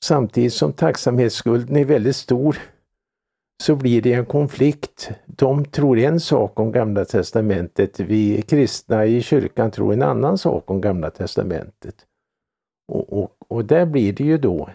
samtidigt 0.05 0.55
som 0.55 0.73
tacksamhetsskulden 0.73 1.77
är 1.77 1.85
väldigt 1.85 2.17
stor 2.17 2.59
så 3.63 3.77
blir 3.77 4.03
det 4.03 4.13
en 4.13 4.27
konflikt. 4.27 5.11
De 5.27 5.65
tror 5.65 5.99
en 5.99 6.21
sak 6.21 6.61
om 6.61 6.73
Gamla 6.73 7.05
testamentet, 7.05 8.01
vi 8.01 8.43
kristna 8.43 9.07
i 9.07 9.23
kyrkan 9.23 9.71
tror 9.71 9.93
en 9.93 10.03
annan 10.03 10.39
sak 10.39 10.71
om 10.71 10.81
Gamla 10.81 11.11
testamentet. 11.11 12.08
Och, 12.89 13.23
och, 13.23 13.31
och 13.49 13.65
där 13.65 13.87
blir 13.87 14.13
det 14.13 14.25
ju 14.25 14.39
då 14.39 14.69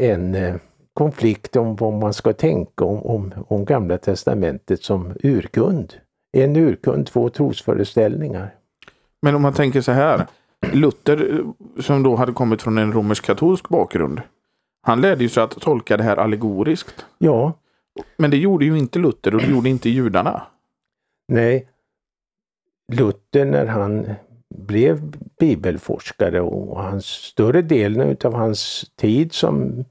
en 0.00 0.34
eh, 0.34 0.54
konflikt 0.94 1.56
om 1.56 1.76
vad 1.76 1.92
man 1.92 2.14
ska 2.14 2.32
tänka 2.32 2.84
om, 2.84 3.02
om, 3.02 3.34
om 3.48 3.64
Gamla 3.64 3.98
Testamentet 3.98 4.82
som 4.82 5.12
urkund. 5.22 5.94
En 6.32 6.56
urkund, 6.56 7.06
två 7.06 7.30
trosföreställningar. 7.30 8.54
Men 9.22 9.34
om 9.34 9.42
man 9.42 9.52
tänker 9.52 9.80
så 9.80 9.92
här. 9.92 10.26
Luther, 10.72 11.38
eh, 11.38 11.82
som 11.82 12.02
då 12.02 12.16
hade 12.16 12.32
kommit 12.32 12.62
från 12.62 12.78
en 12.78 12.92
romersk-katolsk 12.92 13.68
bakgrund. 13.68 14.20
Han 14.82 15.00
lärde 15.00 15.22
ju 15.22 15.28
sig 15.28 15.42
att 15.42 15.60
tolka 15.60 15.96
det 15.96 16.02
här 16.02 16.16
allegoriskt. 16.16 17.06
Ja. 17.18 17.52
Men 18.16 18.30
det 18.30 18.36
gjorde 18.36 18.64
ju 18.64 18.78
inte 18.78 18.98
Luther 18.98 19.34
och 19.34 19.40
det 19.40 19.50
gjorde 19.50 19.68
inte 19.68 19.90
judarna. 19.90 20.42
Nej. 21.28 21.68
Luther 22.92 23.44
när 23.44 23.66
han 23.66 24.14
blev 24.54 25.16
bibelforskare 25.38 26.40
och 26.40 26.82
hans, 26.82 27.06
större 27.06 27.62
delen 27.62 28.16
av 28.24 28.34
hans 28.34 28.90
tid 28.96 29.32
som, 29.32 29.84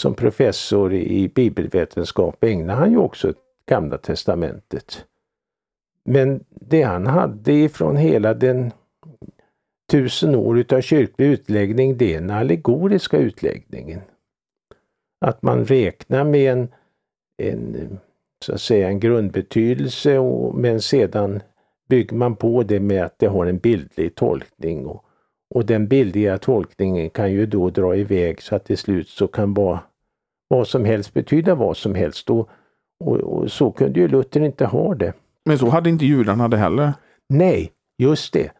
som 0.00 0.14
professor 0.14 0.94
i 0.94 1.28
bibelvetenskap 1.28 2.44
ägnade 2.44 2.78
han 2.78 2.90
ju 2.90 2.98
också 2.98 3.30
åt 3.30 3.38
Gamla 3.66 3.98
testamentet. 3.98 5.04
Men 6.04 6.44
det 6.50 6.82
han 6.82 7.06
hade 7.06 7.52
ifrån 7.52 7.96
hela 7.96 8.34
den 8.34 8.72
tusen 9.90 10.34
år 10.34 10.58
utav 10.58 10.80
kyrklig 10.80 11.26
utläggning, 11.26 11.96
det 11.96 12.14
är 12.14 12.20
den 12.20 12.30
allegoriska 12.30 13.18
utläggningen. 13.18 14.00
Att 15.20 15.42
man 15.42 15.64
räknar 15.64 16.24
med 16.24 16.52
en, 16.52 16.68
en 17.42 17.98
så 18.44 18.52
att 18.52 18.60
säga 18.60 18.88
en 18.88 19.00
grundbetydelse 19.00 20.18
och, 20.18 20.54
men 20.54 20.80
sedan 20.80 21.40
bygger 21.92 22.16
man 22.16 22.36
på 22.36 22.62
det 22.62 22.80
med 22.80 23.04
att 23.04 23.18
det 23.18 23.26
har 23.26 23.46
en 23.46 23.58
bildlig 23.58 24.14
tolkning. 24.14 24.86
Och, 24.86 25.04
och 25.54 25.66
den 25.66 25.88
bildliga 25.88 26.38
tolkningen 26.38 27.10
kan 27.10 27.32
ju 27.32 27.46
då 27.46 27.70
dra 27.70 27.96
iväg 27.96 28.42
så 28.42 28.56
att 28.56 28.64
till 28.64 28.78
slut 28.78 29.08
så 29.08 29.26
kan 29.26 29.54
bara 29.54 29.80
vad 30.48 30.68
som 30.68 30.84
helst 30.84 31.14
betyda 31.14 31.54
vad 31.54 31.76
som 31.76 31.94
helst. 31.94 32.30
Och, 32.30 32.48
och, 33.04 33.16
och, 33.16 33.52
så 33.52 33.70
kunde 33.70 34.00
ju 34.00 34.08
Luther 34.08 34.40
inte 34.40 34.66
ha 34.66 34.94
det. 34.94 35.12
Men 35.44 35.58
så 35.58 35.68
hade 35.68 35.90
inte 35.90 36.06
judarna 36.06 36.48
det 36.48 36.56
heller? 36.56 36.92
Nej, 37.28 37.72
just 37.98 38.32
det. 38.32 38.52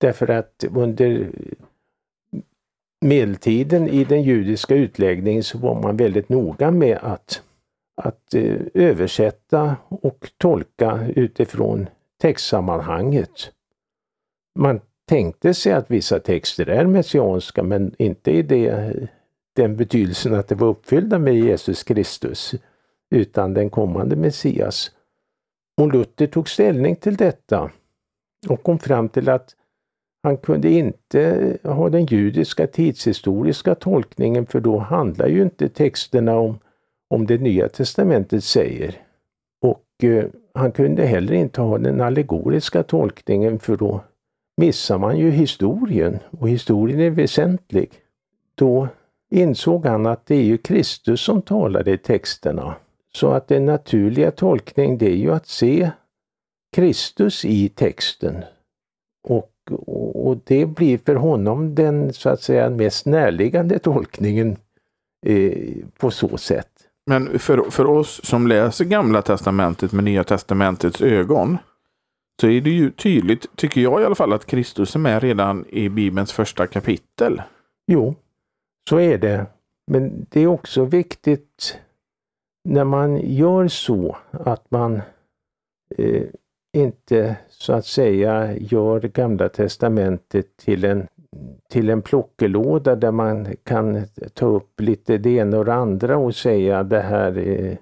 Därför 0.00 0.30
att 0.30 0.64
under 0.74 1.30
medeltiden 3.00 3.88
i 3.88 4.04
den 4.04 4.22
judiska 4.22 4.74
utläggningen 4.74 5.42
så 5.42 5.58
var 5.58 5.82
man 5.82 5.96
väldigt 5.96 6.28
noga 6.28 6.70
med 6.70 6.98
att, 7.02 7.42
att 8.02 8.34
eh, 8.34 8.56
översätta 8.74 9.76
och 9.88 10.30
tolka 10.38 11.06
utifrån 11.16 11.88
textsammanhanget. 12.20 13.52
Man 14.58 14.80
tänkte 15.08 15.54
sig 15.54 15.72
att 15.72 15.90
vissa 15.90 16.20
texter 16.20 16.68
är 16.68 16.86
messianska 16.86 17.62
men 17.62 17.94
inte 17.98 18.30
i 18.30 18.42
det, 18.42 18.94
den 19.56 19.76
betydelsen 19.76 20.34
att 20.34 20.48
de 20.48 20.54
var 20.54 20.68
uppfyllda 20.68 21.18
med 21.18 21.34
Jesus 21.34 21.82
Kristus 21.82 22.54
utan 23.10 23.54
den 23.54 23.70
kommande 23.70 24.16
Messias. 24.16 24.90
Och 25.76 25.92
Luther 25.92 26.26
tog 26.26 26.48
ställning 26.48 26.96
till 26.96 27.16
detta 27.16 27.70
och 28.48 28.62
kom 28.62 28.78
fram 28.78 29.08
till 29.08 29.28
att 29.28 29.54
han 30.22 30.36
kunde 30.36 30.70
inte 30.70 31.58
ha 31.62 31.88
den 31.88 32.06
judiska 32.06 32.66
tidshistoriska 32.66 33.74
tolkningen 33.74 34.46
för 34.46 34.60
då 34.60 34.78
handlar 34.78 35.26
ju 35.26 35.42
inte 35.42 35.68
texterna 35.68 36.38
om, 36.38 36.58
om 37.08 37.26
det 37.26 37.38
nya 37.38 37.68
testamentet 37.68 38.44
säger. 38.44 39.07
Och 40.02 40.60
han 40.60 40.72
kunde 40.72 41.06
heller 41.06 41.32
inte 41.32 41.60
ha 41.60 41.78
den 41.78 42.00
allegoriska 42.00 42.82
tolkningen 42.82 43.58
för 43.58 43.76
då 43.76 44.00
missar 44.56 44.98
man 44.98 45.18
ju 45.18 45.30
historien 45.30 46.18
och 46.40 46.48
historien 46.48 47.00
är 47.00 47.10
väsentlig. 47.10 47.90
Då 48.54 48.88
insåg 49.30 49.86
han 49.86 50.06
att 50.06 50.26
det 50.26 50.34
är 50.34 50.42
ju 50.42 50.58
Kristus 50.58 51.20
som 51.20 51.42
talar 51.42 51.88
i 51.88 51.98
texterna. 51.98 52.74
Så 53.14 53.30
att 53.30 53.48
den 53.48 53.64
naturliga 53.64 54.30
tolkningen 54.30 54.98
det 54.98 55.06
är 55.06 55.16
ju 55.16 55.32
att 55.32 55.46
se 55.46 55.90
Kristus 56.72 57.44
i 57.44 57.68
texten. 57.68 58.44
Och, 59.28 59.52
och, 60.26 60.38
det 60.44 60.66
blir 60.66 60.98
för 60.98 61.14
honom 61.14 61.74
den 61.74 62.12
så 62.12 62.28
att 62.28 62.42
säga 62.42 62.70
mest 62.70 63.06
närliggande 63.06 63.78
tolkningen 63.78 64.56
eh, 65.26 65.76
på 65.98 66.10
så 66.10 66.36
sätt. 66.36 66.77
Men 67.08 67.38
för, 67.38 67.70
för 67.70 67.86
oss 67.86 68.20
som 68.24 68.46
läser 68.46 68.84
Gamla 68.84 69.22
Testamentet 69.22 69.92
med 69.92 70.04
Nya 70.04 70.24
Testamentets 70.24 71.00
ögon 71.00 71.58
så 72.40 72.48
är 72.48 72.60
det 72.60 72.70
ju 72.70 72.90
tydligt, 72.90 73.56
tycker 73.56 73.80
jag 73.80 74.02
i 74.02 74.04
alla 74.04 74.14
fall, 74.14 74.32
att 74.32 74.46
Kristus 74.46 74.94
är 74.94 74.98
med 74.98 75.22
redan 75.22 75.64
i 75.68 75.88
Bibelns 75.88 76.32
första 76.32 76.66
kapitel. 76.66 77.42
Jo, 77.86 78.14
så 78.88 79.00
är 79.00 79.18
det. 79.18 79.46
Men 79.86 80.26
det 80.30 80.40
är 80.40 80.46
också 80.46 80.84
viktigt 80.84 81.78
när 82.64 82.84
man 82.84 83.16
gör 83.16 83.68
så 83.68 84.16
att 84.30 84.70
man 84.70 85.00
eh, 85.96 86.22
inte 86.72 87.36
så 87.48 87.72
att 87.72 87.86
säga 87.86 88.56
gör 88.56 89.00
Gamla 89.00 89.48
Testamentet 89.48 90.56
till 90.56 90.84
en, 90.84 91.06
till 91.68 91.90
en 91.90 92.02
plockelåda 92.02 92.96
där 92.96 93.10
man 93.10 93.56
kan 93.62 94.06
ta 94.34 94.46
upp 94.46 94.80
lite 94.80 95.18
det 95.18 95.30
ena 95.30 95.58
och 95.58 95.64
det 95.64 95.74
andra 95.74 96.18
och 96.18 96.34
säga 96.34 96.82
det 96.82 97.00
här 97.00 97.38
eh, 97.38 97.76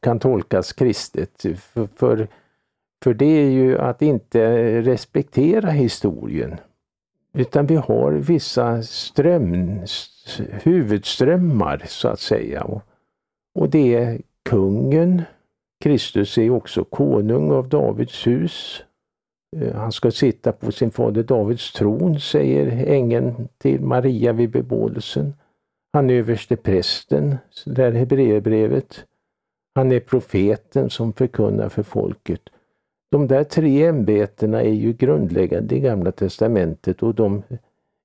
kan 0.00 0.18
tolkas 0.18 0.72
kristet. 0.72 1.42
För, 1.58 1.88
för, 1.96 2.28
för 3.04 3.14
det 3.14 3.24
är 3.24 3.50
ju 3.50 3.78
att 3.78 4.02
inte 4.02 4.82
respektera 4.82 5.70
historien. 5.70 6.56
Utan 7.34 7.66
vi 7.66 7.76
har 7.76 8.12
vissa 8.12 8.82
ström, 8.82 9.80
huvudströmmar 10.62 11.82
så 11.86 12.08
att 12.08 12.20
säga. 12.20 12.64
Och, 12.64 12.82
och 13.54 13.70
det 13.70 13.94
är 13.94 14.20
kungen. 14.42 15.22
Kristus 15.80 16.38
är 16.38 16.50
också 16.50 16.84
konung 16.84 17.50
av 17.50 17.68
Davids 17.68 18.26
hus. 18.26 18.84
Eh, 19.56 19.74
han 19.74 19.92
ska 19.92 20.10
sitta 20.10 20.52
på 20.52 20.72
sin 20.72 20.90
fader 20.90 21.22
Davids 21.22 21.72
tron, 21.72 22.20
säger 22.20 22.86
ängeln 22.86 23.48
till 23.58 23.80
Maria 23.80 24.32
vid 24.32 24.50
bebådelsen. 24.50 25.34
Han 25.92 26.10
är 26.10 26.14
överste 26.14 26.56
prästen, 26.56 27.36
där 27.66 27.92
Hebreerbrevet. 27.92 29.04
Han 29.74 29.92
är 29.92 30.00
profeten 30.00 30.90
som 30.90 31.12
förkunnar 31.12 31.68
för 31.68 31.82
folket. 31.82 32.40
De 33.10 33.26
där 33.26 33.44
tre 33.44 33.86
ämbetena 33.86 34.62
är 34.62 34.72
ju 34.72 34.92
grundläggande 34.92 35.74
i 35.74 35.80
Gamla 35.80 36.12
Testamentet 36.12 37.02
och 37.02 37.14
de 37.14 37.42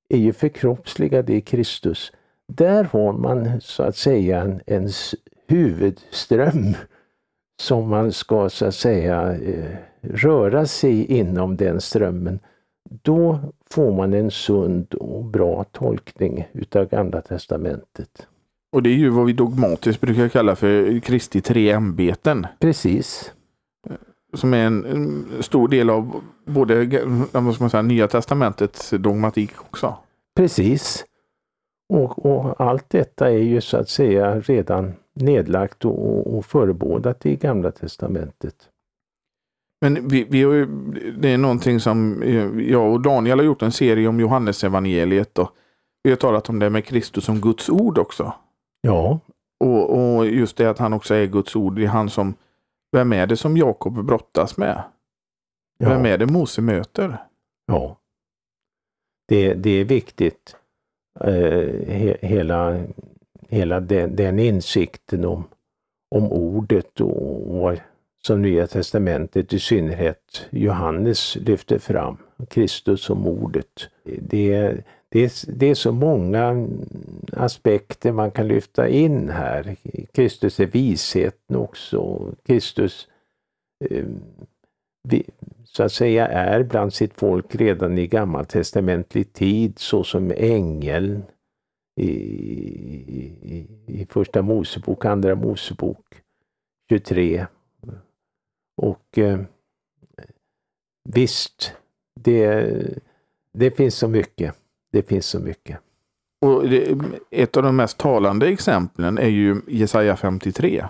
är 0.10 0.18
ju 0.18 0.34
förkroppsligade 0.34 1.34
i 1.34 1.42
Kristus. 1.42 2.12
Där 2.48 2.84
har 2.84 3.14
man 3.14 3.62
så 3.62 3.84
att 3.84 3.96
säga 3.96 4.42
en, 4.42 4.62
en 4.66 4.90
huvudström 5.48 6.76
som 7.62 7.90
man 7.90 8.12
ska 8.12 8.50
så 8.50 8.66
att 8.66 8.76
säga 8.76 9.34
eh, 9.34 9.76
röra 10.02 10.66
sig 10.66 11.06
inom 11.06 11.58
den 11.58 11.82
strömmen. 11.82 12.40
Då 12.90 13.40
får 13.70 13.94
man 13.94 14.14
en 14.14 14.32
sund 14.32 14.94
och 14.94 15.26
bra 15.26 15.64
tolkning 15.64 16.48
utav 16.54 16.86
Gamla 16.90 17.22
Testamentet. 17.22 18.28
Och 18.72 18.84
det 18.84 18.90
är 18.90 18.94
ju 18.94 19.10
vad 19.10 19.26
vi 19.26 19.34
dogmatiskt 19.34 20.02
brukar 20.02 20.30
kalla 20.30 20.56
för 20.56 21.00
Kristi 21.00 21.42
tre 21.42 21.72
ämbeten. 21.72 22.48
Precis. 22.60 23.34
Som 24.34 24.54
är 24.54 24.66
en, 24.66 25.26
stor 25.40 25.68
del 25.68 25.90
av 25.90 26.24
både 26.46 26.86
vad 27.32 27.56
ska 27.56 27.64
man 27.64 27.70
säga, 27.70 27.82
Nya 27.82 28.08
Testamentets 28.08 28.90
dogmatik 28.90 29.52
också. 29.62 29.96
Precis. 30.36 31.06
Och, 31.90 32.26
och, 32.26 32.62
allt 32.62 32.90
detta 32.90 33.32
är 33.32 33.38
ju 33.38 33.62
så 33.62 33.78
att 33.78 33.90
säga 33.90 34.40
redan 34.40 34.94
nedlagt 35.14 35.86
och, 35.86 36.38
och 36.38 36.46
förebådat 36.46 37.26
i 37.26 37.36
Gamla 37.36 37.72
Testamentet. 37.72 38.56
Men 39.82 40.08
vi, 40.08 40.24
vi 40.30 40.44
har 40.44 40.66
det 41.22 41.30
är 41.30 41.38
någonting 41.38 41.80
som 41.80 42.24
jag 42.68 42.94
och 42.94 43.02
Daniel 43.02 43.40
har 43.40 43.46
gjort 43.46 43.62
en 43.62 43.72
serie 43.72 44.08
om 44.08 44.20
Johannesevangeliet 44.20 45.38
och 45.38 45.52
vi 46.04 46.10
har 46.10 46.18
talat 46.18 46.50
om 46.50 46.60
det 46.60 46.70
med 46.70 46.86
Kristus 46.86 47.26
som 47.26 47.42
Guds 47.42 47.70
ord 47.70 47.98
också. 47.98 48.34
Ja. 48.82 49.20
Och, 49.60 50.16
och 50.18 50.28
just 50.28 50.58
det 50.58 50.70
att 50.70 50.80
han 50.80 50.94
också 50.94 51.14
är 51.14 51.26
Guds 51.26 51.56
ord, 51.56 51.76
det 51.76 51.84
är 51.84 51.88
han 51.88 52.10
som, 52.10 52.34
vem 52.92 53.14
är 53.14 53.28
det 53.28 53.38
som 53.38 53.58
Jakob 53.58 54.06
brottas 54.06 54.58
med? 54.58 54.84
Ja. 55.78 55.90
Vem 55.90 56.06
är 56.06 56.18
det 56.18 56.26
Mose 56.26 56.62
möter? 56.62 57.18
Ja. 57.66 57.98
Det, 59.28 59.54
det 59.54 59.70
är 59.70 59.86
viktigt. 59.86 60.56
Eh, 61.20 61.88
he, 61.88 62.18
hela 62.22 62.88
hela 63.50 63.80
den, 63.80 64.16
den 64.16 64.40
insikten 64.40 65.26
om, 65.26 65.44
om 66.16 66.32
ordet 66.32 67.02
och 67.02 67.48
vad 67.48 67.80
som 68.28 68.42
Nya 68.42 68.68
Testamentet, 68.68 69.54
i 69.54 69.60
synnerhet 69.60 70.48
Johannes, 70.50 71.36
lyfter 71.36 71.80
fram. 71.80 72.18
Kristus 72.50 73.02
som 73.02 73.28
ordet. 73.28 73.90
Det, 74.04 74.84
det, 75.10 75.46
det 75.48 75.70
är 75.70 75.76
så 75.76 75.92
många 75.92 76.68
aspekter 77.34 78.12
man 78.12 78.32
kan 78.32 78.48
lyfta 78.48 78.88
in 78.88 79.30
här. 79.30 79.76
Kristus 80.14 80.60
är 80.60 80.66
visheten 80.66 81.56
också. 81.56 82.32
Kristus 82.46 83.08
eh, 83.90 84.06
så 85.66 85.84
att 85.84 85.92
säga 85.92 86.28
är 86.28 86.64
bland 86.64 86.94
sitt 86.94 87.14
folk 87.14 87.56
redan 87.56 87.98
i 87.98 88.08
gammaltestamentlig 88.08 89.34
tid 89.34 89.80
såsom 89.80 90.32
ängeln 90.38 91.24
i, 92.02 92.12
i, 92.12 93.68
i 93.88 94.06
första 94.10 94.42
Mosebok, 94.42 95.06
andra 95.06 95.36
Mosebok 95.36 96.06
23. 96.90 97.48
Och 98.78 99.18
eh, 99.18 99.40
visst, 101.10 101.74
det, 102.20 102.70
det 103.54 103.72
finns 103.72 103.96
så 103.96 104.08
mycket. 104.08 104.56
Det 104.92 105.02
finns 105.02 105.26
så 105.26 105.40
mycket. 105.40 105.80
Och 106.42 106.70
det, 106.70 106.98
ett 107.32 107.58
av 107.58 107.64
de 107.64 107.76
mest 107.76 107.98
talande 107.98 108.48
exemplen 108.48 109.18
är 109.18 109.28
ju 109.28 109.62
Jesaja 109.68 110.16
53. 110.16 110.86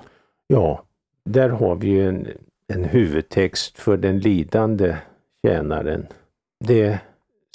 Ja, 0.47 0.83
där 1.23 1.49
har 1.49 1.75
vi 1.75 1.87
ju 1.87 2.07
en, 2.07 2.27
en 2.67 2.83
huvudtext 2.83 3.79
för 3.79 3.97
den 3.97 4.19
lidande 4.19 4.95
tjänaren. 5.45 6.07
Det 6.65 6.99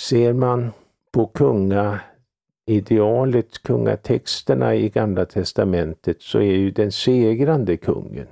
ser 0.00 0.32
man 0.32 0.70
på 1.12 1.26
kunga 1.26 2.00
idealet, 2.66 3.62
kungatexterna 3.62 4.74
i 4.74 4.88
Gamla 4.88 5.24
Testamentet 5.24 6.22
så 6.22 6.38
är 6.38 6.56
ju 6.56 6.70
den 6.70 6.92
segrande 6.92 7.76
kungen. 7.76 8.26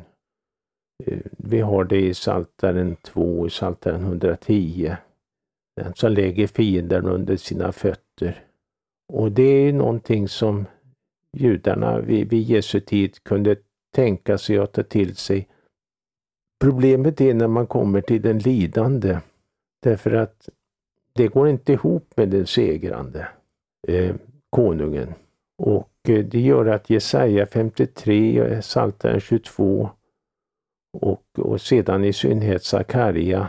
Vi 1.39 1.61
har 1.61 1.85
det 1.85 2.01
i 2.01 2.15
Saltaren 2.15 2.97
2, 2.97 3.47
i 3.47 3.51
Saltaren 3.51 4.01
110. 4.01 4.97
Den 5.77 5.95
som 5.95 6.13
lägger 6.13 6.47
fienden 6.47 7.07
under 7.07 7.37
sina 7.37 7.73
fötter. 7.73 8.45
Och 9.13 9.33
det 9.33 9.43
är 9.43 9.73
någonting 9.73 10.29
som 10.29 10.67
judarna 11.37 12.01
vid, 12.01 12.31
vid 12.31 12.43
Jesu 12.43 12.81
tid 12.81 13.23
kunde 13.23 13.57
tänka 13.95 14.39
sig 14.39 14.59
att 14.59 14.73
ta 14.73 14.83
till 14.83 15.17
sig. 15.17 15.49
Problemet 16.61 17.21
är 17.21 17.35
när 17.35 17.49
man 17.49 17.67
kommer 17.67 18.01
till 18.01 18.23
den 18.23 18.39
lidande. 18.39 19.19
Därför 19.83 20.11
att 20.11 20.49
det 21.13 21.29
går 21.29 21.49
inte 21.49 21.73
ihop 21.73 22.13
med 22.17 22.29
den 22.29 22.47
segrande 22.47 23.29
eh, 23.89 24.15
konungen. 24.51 25.15
Och 25.59 25.91
eh, 26.09 26.25
det 26.25 26.41
gör 26.41 26.67
att 26.67 26.91
Jesaja 26.91 27.47
53, 27.47 28.61
Psaltaren 28.61 29.21
22 29.21 29.91
och, 30.92 31.38
och 31.38 31.61
sedan 31.61 32.05
i 32.05 32.12
synnerhet 32.12 32.64
Sakarja 32.64 33.48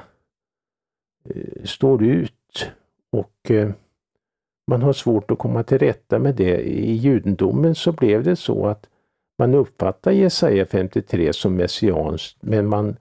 eh, 1.29 1.63
står 1.63 2.03
ut. 2.03 2.71
Och 3.11 3.51
eh, 3.51 3.71
man 4.67 4.81
har 4.81 4.93
svårt 4.93 5.31
att 5.31 5.37
komma 5.37 5.63
till 5.63 5.79
rätta 5.79 6.19
med 6.19 6.35
det. 6.35 6.61
I 6.61 6.91
judendomen 6.91 7.75
så 7.75 7.91
blev 7.91 8.23
det 8.23 8.35
så 8.35 8.67
att 8.67 8.87
man 9.37 9.53
uppfattar 9.55 10.11
Jesaja 10.11 10.65
53 10.65 11.33
som 11.33 11.55
messianskt 11.55 12.37
men 12.41 12.67
man 12.67 12.97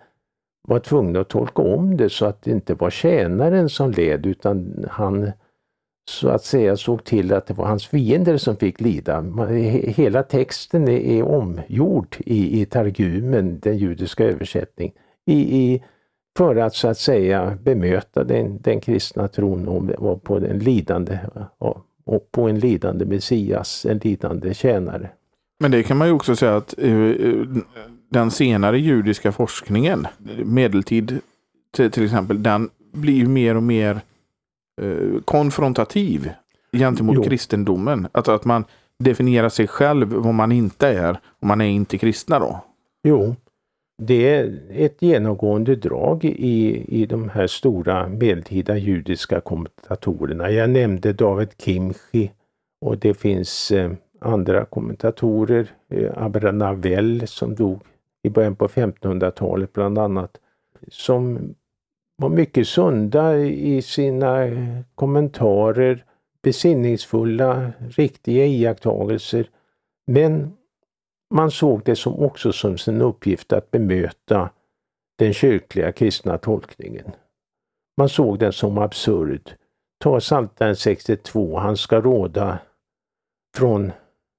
var 0.68 0.78
tvungen 0.78 1.16
att 1.16 1.28
tolka 1.28 1.62
om 1.62 1.96
det 1.96 2.10
så 2.10 2.26
att 2.26 2.42
det 2.42 2.50
inte 2.50 2.74
var 2.74 2.90
tjänaren 2.90 3.68
som 3.68 3.90
led 3.90 4.26
utan 4.26 4.86
han 4.90 5.32
så 6.10 6.28
att 6.28 6.44
säga 6.44 6.76
såg 6.76 7.04
till 7.04 7.32
att 7.32 7.46
det 7.46 7.54
var 7.54 7.66
hans 7.66 7.86
fiender 7.86 8.36
som 8.36 8.56
fick 8.56 8.80
lida. 8.80 9.24
Hela 9.86 10.22
texten 10.22 10.88
är, 10.88 11.22
omgjord 11.22 12.16
i, 12.18 12.60
i 12.60 12.66
Targumen, 12.66 13.60
den 13.60 13.78
judiska 13.78 14.24
översättningen, 14.24 14.94
i, 15.26 15.58
i, 15.58 15.82
för 16.38 16.56
att 16.56 16.74
så 16.74 16.88
att 16.88 16.98
säga 16.98 17.58
bemöta 17.62 18.24
den, 18.24 18.58
den 18.60 18.80
kristna 18.80 19.28
tron 19.28 19.68
och, 19.98 20.22
på, 20.22 20.36
en 20.36 20.58
lidande, 20.58 21.18
och 22.04 22.32
på 22.32 22.48
en 22.48 22.58
lidande 22.58 23.04
Messias, 23.04 23.86
en 23.86 23.98
lidande 23.98 24.54
tjänare. 24.54 25.10
Men 25.60 25.70
det 25.70 25.82
kan 25.82 25.96
man 25.96 26.08
ju 26.08 26.14
också 26.14 26.36
säga 26.36 26.56
att 26.56 26.74
uh, 26.82 27.46
den 28.10 28.30
senare 28.30 28.78
judiska 28.78 29.32
forskningen, 29.32 30.06
medeltid 30.44 31.18
till, 31.70 31.90
till 31.90 32.04
exempel, 32.04 32.42
den 32.42 32.70
blir 32.92 33.26
mer 33.26 33.56
och 33.56 33.62
mer 33.62 33.94
uh, 33.94 34.00
konfrontativ 35.24 36.30
gentemot 36.72 37.16
jo. 37.16 37.22
kristendomen. 37.22 38.08
Alltså 38.12 38.32
att 38.32 38.44
man 38.44 38.64
definierar 38.98 39.48
sig 39.48 39.66
själv 39.66 40.12
vad 40.12 40.34
man 40.34 40.52
inte 40.52 40.88
är 40.88 41.20
och 41.40 41.46
man 41.46 41.60
är 41.60 41.68
inte 41.68 41.98
kristna 41.98 42.38
då. 42.38 42.64
Jo, 43.02 43.36
det 44.02 44.34
är 44.34 44.58
ett 44.70 45.02
genomgående 45.02 45.76
drag 45.76 46.24
i, 46.24 46.84
i 46.88 47.06
de 47.06 47.28
här 47.28 47.46
stora 47.46 48.08
medeltida 48.08 48.76
judiska 48.76 49.40
kommentatorerna. 49.40 50.50
Jag 50.50 50.70
nämnde 50.70 51.12
David 51.12 51.48
Kimchi 51.58 52.30
och 52.80 52.98
det 52.98 53.14
finns 53.14 53.70
eh, 53.70 53.92
andra 54.20 54.64
kommentatorer, 54.64 55.70
eh, 55.88 56.22
Abravanel 56.22 57.26
som 57.26 57.54
dog 57.54 57.80
i 58.22 58.30
början 58.30 58.56
på 58.56 58.68
1500-talet 58.68 59.72
bland 59.72 59.98
annat, 59.98 60.38
som 60.88 61.54
var 62.20 62.28
mycket 62.28 62.68
sunda 62.68 63.38
i 63.38 63.82
sina 63.82 64.46
kommentarer, 64.94 66.04
besinningsfulla, 66.42 67.72
riktiga 67.88 68.46
iakttagelser. 68.46 69.50
Men 70.06 70.56
man 71.34 71.50
såg 71.50 71.84
det 71.84 71.96
som 71.96 72.14
också 72.20 72.52
som 72.52 72.78
sin 72.78 73.00
uppgift 73.00 73.52
att 73.52 73.70
bemöta 73.70 74.50
den 75.18 75.32
kyrkliga 75.32 75.92
kristna 75.92 76.38
tolkningen. 76.38 77.12
Man 77.96 78.08
såg 78.08 78.38
den 78.38 78.52
som 78.52 78.78
absurd. 78.78 79.54
Ta 80.04 80.20
Psaltaren 80.20 80.76
62, 80.76 81.58
han 81.58 81.76
ska 81.76 82.00
råda 82.00 82.58
från 83.56 83.92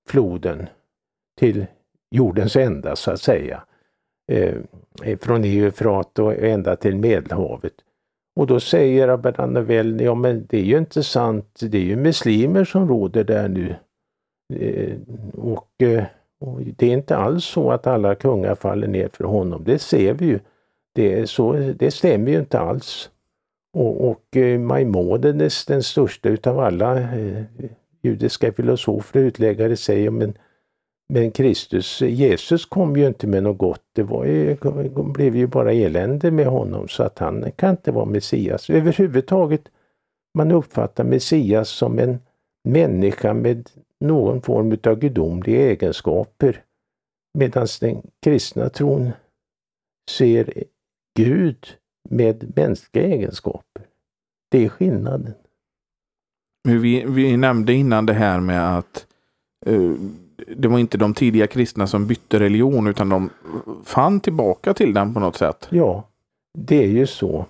floden 0.10 0.70
till 1.40 1.66
jordens 2.12 2.56
ända 2.56 2.96
så 2.96 3.12
att 3.12 3.22
säga. 3.22 3.64
Eh, 4.28 4.56
eh, 5.04 5.18
från 5.18 5.44
Eufrat 5.44 6.20
och 6.20 6.34
ända 6.34 6.76
till 6.76 6.96
Medelhavet. 6.96 7.74
Och 8.36 8.48
då 8.48 8.60
säger 8.60 9.08
Abrahamevel, 9.08 10.02
ja 10.02 10.16
men 10.16 10.46
det 10.50 10.58
är 10.58 10.64
ju 10.64 10.78
inte 10.78 11.04
sant, 11.04 11.60
det 11.62 11.78
är 11.78 11.82
ju 11.82 11.96
muslimer 11.96 12.64
som 12.64 12.88
råder 12.88 13.24
där 13.24 13.50
nu. 13.50 13.76
Eh, 14.54 14.98
och, 15.34 15.84
eh, 15.84 16.04
och, 16.40 16.62
det 16.62 16.86
är 16.86 16.94
inte 16.94 17.18
alls 17.18 17.46
så 17.46 17.72
att 17.72 17.88
alla 17.88 18.16
kungar 18.16 18.56
faller 18.56 18.88
ner 18.88 19.08
för 19.08 19.24
honom, 19.24 19.64
det 19.64 19.80
ser 19.80 20.14
vi 20.14 20.26
ju. 20.26 20.40
Det, 20.96 21.30
så, 21.30 21.54
det 21.54 21.92
stämmer 21.92 22.32
ju 22.32 22.40
inte 22.40 22.60
alls. 22.60 23.10
Och, 23.74 24.10
och 24.10 24.38
eh, 24.38 24.60
Maimonides, 24.60 25.66
den 25.66 25.84
största 25.84 26.30
utav 26.30 26.60
alla 26.60 27.00
eh, 27.00 27.44
judiska 28.02 28.54
filosofer 28.54 29.20
och 29.20 29.26
utläggare 29.26 29.78
säger 29.78 30.10
men, 30.10 30.34
men 31.14 31.32
Kristus, 31.32 32.02
Jesus 32.02 32.66
kom 32.66 32.96
ju 32.96 33.08
inte 33.08 33.28
med 33.28 33.44
något 33.44 33.58
gott. 33.58 33.84
Det 33.94 34.04
var 34.04 34.26
ju, 34.26 34.58
blev 35.14 35.36
ju 35.36 35.48
bara 35.48 35.74
elände 35.74 36.32
med 36.32 36.46
honom 36.46 36.88
så 36.88 37.04
att 37.04 37.20
han 37.20 37.52
kan 37.52 37.72
inte 37.72 37.92
vara 37.92 38.06
Messias. 38.06 38.70
Överhuvudtaget, 38.70 39.62
man 40.38 40.52
uppfattar 40.52 41.04
Messias 41.04 41.70
som 41.70 42.00
en 42.00 42.20
människa 42.64 43.34
med 43.34 43.70
någon 44.00 44.42
form 44.42 44.78
av 44.84 45.00
gudomliga 45.00 45.62
egenskaper. 45.62 46.64
Medan 47.38 47.68
den 47.82 48.02
kristna 48.22 48.70
tron 48.70 49.12
ser 50.10 50.64
Gud 51.18 51.68
med 52.10 52.52
mänskliga 52.56 53.06
egenskaper. 53.06 53.86
Det 54.52 54.66
är 54.66 54.70
skillnaden. 54.70 55.34
Vi, 56.68 57.06
vi 57.08 57.38
nämnde 57.38 57.74
innan 57.74 58.06
det 58.06 58.14
här 58.14 58.40
med 58.40 58.78
att 58.78 59.08
uh, 59.68 59.96
det 60.48 60.68
var 60.68 60.80
inte 60.80 60.98
de 60.98 61.14
tidiga 61.14 61.48
kristna 61.48 61.88
som 61.88 62.08
bytte 62.08 62.40
religion 62.40 62.88
utan 62.88 63.10
de 63.10 63.30
fann 63.84 64.20
tillbaka 64.20 64.74
till 64.74 64.94
den 64.94 65.14
på 65.14 65.20
något 65.20 65.38
sätt. 65.38 65.68
Ja, 65.70 66.08
det 66.58 66.84
är 66.84 66.88
ju 66.88 67.08
så 67.08 67.46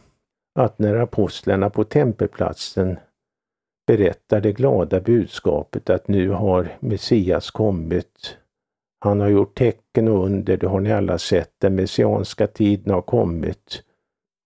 att 0.59 0.79
när 0.79 0.95
apostlarna 0.95 1.69
på 1.69 1.83
tempelplatsen 1.83 2.97
berättar 3.87 4.41
det 4.41 4.51
glada 4.51 4.99
budskapet 4.99 5.89
att 5.89 6.07
nu 6.07 6.29
har 6.29 6.77
Messias 6.79 7.51
kommit. 7.51 8.37
Han 8.99 9.19
har 9.19 9.27
gjort 9.27 9.57
tecken 9.57 10.07
och 10.07 10.25
under, 10.25 10.57
det 10.57 10.67
har 10.67 10.79
ni 10.79 10.91
alla 10.91 11.17
sett. 11.17 11.53
Den 11.57 11.75
messianska 11.75 12.47
tiden 12.47 12.93
har 12.93 13.01
kommit. 13.01 13.83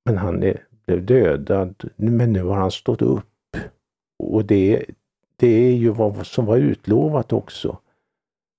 Men 0.05 0.17
han 0.17 0.43
är, 0.43 0.63
blev 0.85 1.05
dödad, 1.05 1.89
men 1.95 2.33
nu 2.33 2.43
har 2.43 2.55
han 2.55 2.71
stått 2.71 3.01
upp. 3.01 3.57
Och 4.23 4.45
det, 4.45 4.85
det 5.35 5.47
är 5.47 5.73
ju 5.73 5.89
vad 5.89 6.27
som 6.27 6.45
var 6.45 6.57
utlovat 6.57 7.33
också. 7.33 7.77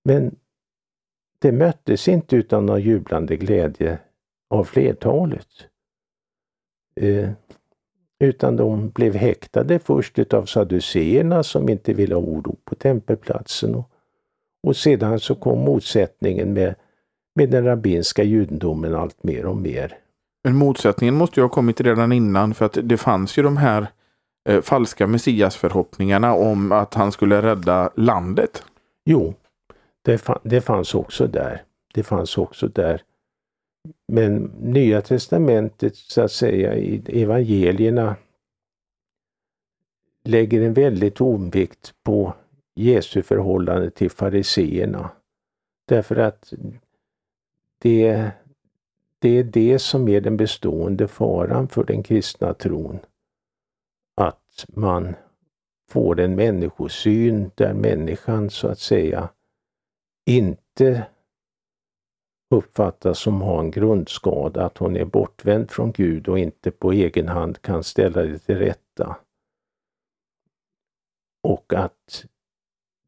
Men 0.07 0.37
det 1.39 1.53
möttes 1.53 2.09
inte 2.09 2.37
utan 2.37 2.67
någon 2.67 2.81
jublande 2.81 3.37
glädje 3.37 3.99
av 4.51 4.65
flertalet. 4.65 5.49
Eh, 7.01 7.31
utan 8.19 8.57
de 8.57 8.91
blev 8.91 9.15
häktade 9.15 9.79
först 9.79 10.19
utav 10.19 10.45
saduceerna 10.45 11.43
som 11.43 11.69
inte 11.69 11.93
ville 11.95 12.15
ha 12.15 12.23
oro 12.23 12.57
på 12.65 12.75
tempelplatsen. 12.75 13.75
Och, 13.75 13.91
och 14.67 14.77
sedan 14.77 15.21
så 15.21 15.35
kom 15.35 15.59
motsättningen 15.59 16.53
med, 16.53 16.75
med 17.35 17.51
den 17.51 17.65
rabbinska 17.65 18.23
judendomen 18.23 18.95
allt 18.95 19.23
mer 19.23 19.47
och 19.47 19.57
mer. 19.57 19.99
Men 20.45 20.57
motsättningen 20.57 21.15
måste 21.15 21.41
ju 21.41 21.45
ha 21.45 21.51
kommit 21.51 21.81
redan 21.81 22.13
innan 22.13 22.55
för 22.55 22.65
att 22.67 22.79
det 22.83 22.97
fanns 22.97 23.39
ju 23.39 23.43
de 23.43 23.57
här 23.57 23.87
eh, 24.49 24.61
falska 24.61 25.07
messiasförhoppningarna 25.07 26.35
om 26.35 26.73
att 26.73 26.95
han 26.95 27.13
skulle 27.13 27.43
rädda 27.43 27.91
landet. 27.95 28.63
Jo, 29.05 29.35
det, 30.07 30.29
det 30.43 30.61
fanns 30.61 30.95
också 30.95 31.27
där. 31.27 31.63
Det 31.95 32.03
fanns 32.03 32.39
också 32.39 32.69
där. 32.69 33.03
Men 34.09 34.37
Nya 34.61 35.03
Testamentet, 35.03 35.97
så 35.97 36.23
att 36.23 36.33
säga, 36.33 36.75
i 36.75 37.23
evangelierna 37.23 38.17
lägger 40.25 40.63
en 40.63 40.75
väldigt 40.75 41.15
tonvikt 41.15 41.95
på 42.03 42.35
Jesu 42.75 43.23
förhållande 43.23 43.91
till 43.91 44.11
fariseerna. 44.11 45.11
Därför 45.89 46.17
att 46.17 46.53
det, 47.79 48.31
det 49.19 49.29
är 49.29 49.45
det 49.45 49.79
som 49.79 50.09
är 50.09 50.21
den 50.21 50.37
bestående 50.37 51.09
faran 51.09 51.69
för 51.69 51.85
den 51.85 52.03
kristna 52.03 52.55
tron 52.55 52.99
att 54.15 54.65
man 54.69 55.15
får 55.91 56.21
en 56.21 56.35
människosyn 56.35 57.51
där 57.55 57.75
människan 57.75 58.51
så 58.51 58.69
att 58.69 58.79
säga 58.79 59.29
inte 60.27 61.07
uppfattas 62.51 63.19
som 63.19 63.43
har 63.43 63.61
en 63.61 63.71
grundskada, 63.71 64.67
att 64.67 64.79
hon 64.79 64.97
är 64.97 65.05
bortvänd 65.05 65.71
från 65.71 65.93
Gud 65.93 66.29
och 66.29 66.39
inte 66.39 66.71
på 66.71 66.93
egen 66.93 67.29
hand 67.29 67.63
kan 67.63 67.85
ställa 67.85 68.23
det 68.23 68.39
till 68.39 68.59
rätta. 68.59 69.17
Och 71.43 71.73
att 71.73 72.27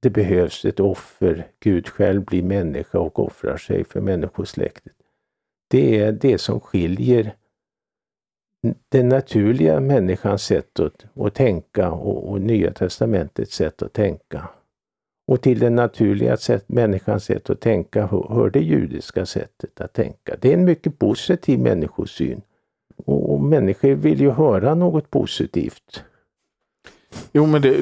det 0.03 0.11
behövs 0.11 0.65
ett 0.65 0.81
offer. 0.81 1.51
Gud 1.61 1.89
själv 1.89 2.25
blir 2.25 2.43
människa 2.43 2.99
och 2.99 3.19
offrar 3.19 3.57
sig 3.57 3.85
för 3.85 4.01
människosläktet. 4.01 4.97
Det 5.71 6.01
är 6.01 6.13
det 6.13 6.39
som 6.39 6.61
skiljer 6.61 7.37
den 8.89 9.09
naturliga 9.09 9.81
människans 9.81 10.43
sätt 10.43 10.81
att, 10.81 11.07
att 11.15 11.35
tänka 11.35 11.91
och, 11.91 12.31
och 12.31 12.41
Nya 12.41 12.73
testamentets 12.73 13.55
sätt 13.55 13.83
att 13.83 13.93
tänka. 13.93 14.49
Och 15.29 15.41
till 15.41 15.59
den 15.59 15.75
naturliga 15.75 16.37
sätt, 16.37 16.65
människans 16.69 17.25
sätt 17.25 17.51
att 17.51 17.61
tänka 17.61 18.07
hör 18.07 18.51
det 18.51 18.61
judiska 18.61 19.27
sättet 19.27 19.81
att 19.81 19.93
tänka. 19.93 20.37
Det 20.41 20.49
är 20.49 20.55
en 20.55 20.65
mycket 20.65 20.99
positiv 20.99 21.59
människosyn. 21.59 22.41
Och, 23.07 23.33
och 23.33 23.41
människor 23.41 23.95
vill 23.95 24.21
ju 24.21 24.31
höra 24.31 24.75
något 24.75 25.11
positivt. 25.11 26.05
Jo, 27.33 27.47
men 27.47 27.63
det, 27.63 27.77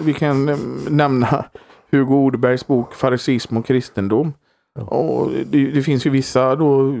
vi 0.00 0.14
kan 0.14 0.58
nämna 0.90 1.44
Hugo 1.90 2.14
Odebergs 2.14 2.66
bok 2.66 2.94
Farisism 2.94 3.56
och 3.56 3.66
kristendom. 3.66 4.32
Och 4.74 5.30
det, 5.46 5.70
det, 5.70 5.82
finns 5.82 6.06
ju 6.06 6.10
vissa 6.10 6.56
då 6.56 6.94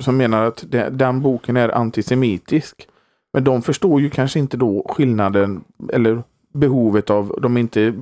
som 0.00 0.16
menar 0.16 0.44
att 0.44 0.64
det, 0.68 0.88
den 0.90 1.22
boken 1.22 1.56
är 1.56 1.68
antisemitisk. 1.68 2.88
Men 3.32 3.44
de 3.44 3.62
förstår 3.62 4.00
ju 4.00 4.10
kanske 4.10 4.38
inte 4.38 4.56
då 4.56 4.86
skillnaden 4.88 5.64
eller 5.92 6.22
behovet 6.56 7.10
av, 7.10 7.38
de 7.42 7.56
är 7.56 7.60
inte 7.60 7.94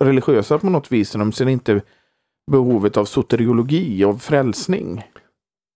religiösa 0.00 0.58
på 0.58 0.70
något 0.70 0.92
vis, 0.92 1.12
de 1.12 1.32
ser 1.32 1.48
inte 1.48 1.80
behovet 2.50 2.96
av 2.96 3.04
soteriologi, 3.04 4.04
av 4.04 4.18
frälsning. 4.18 5.02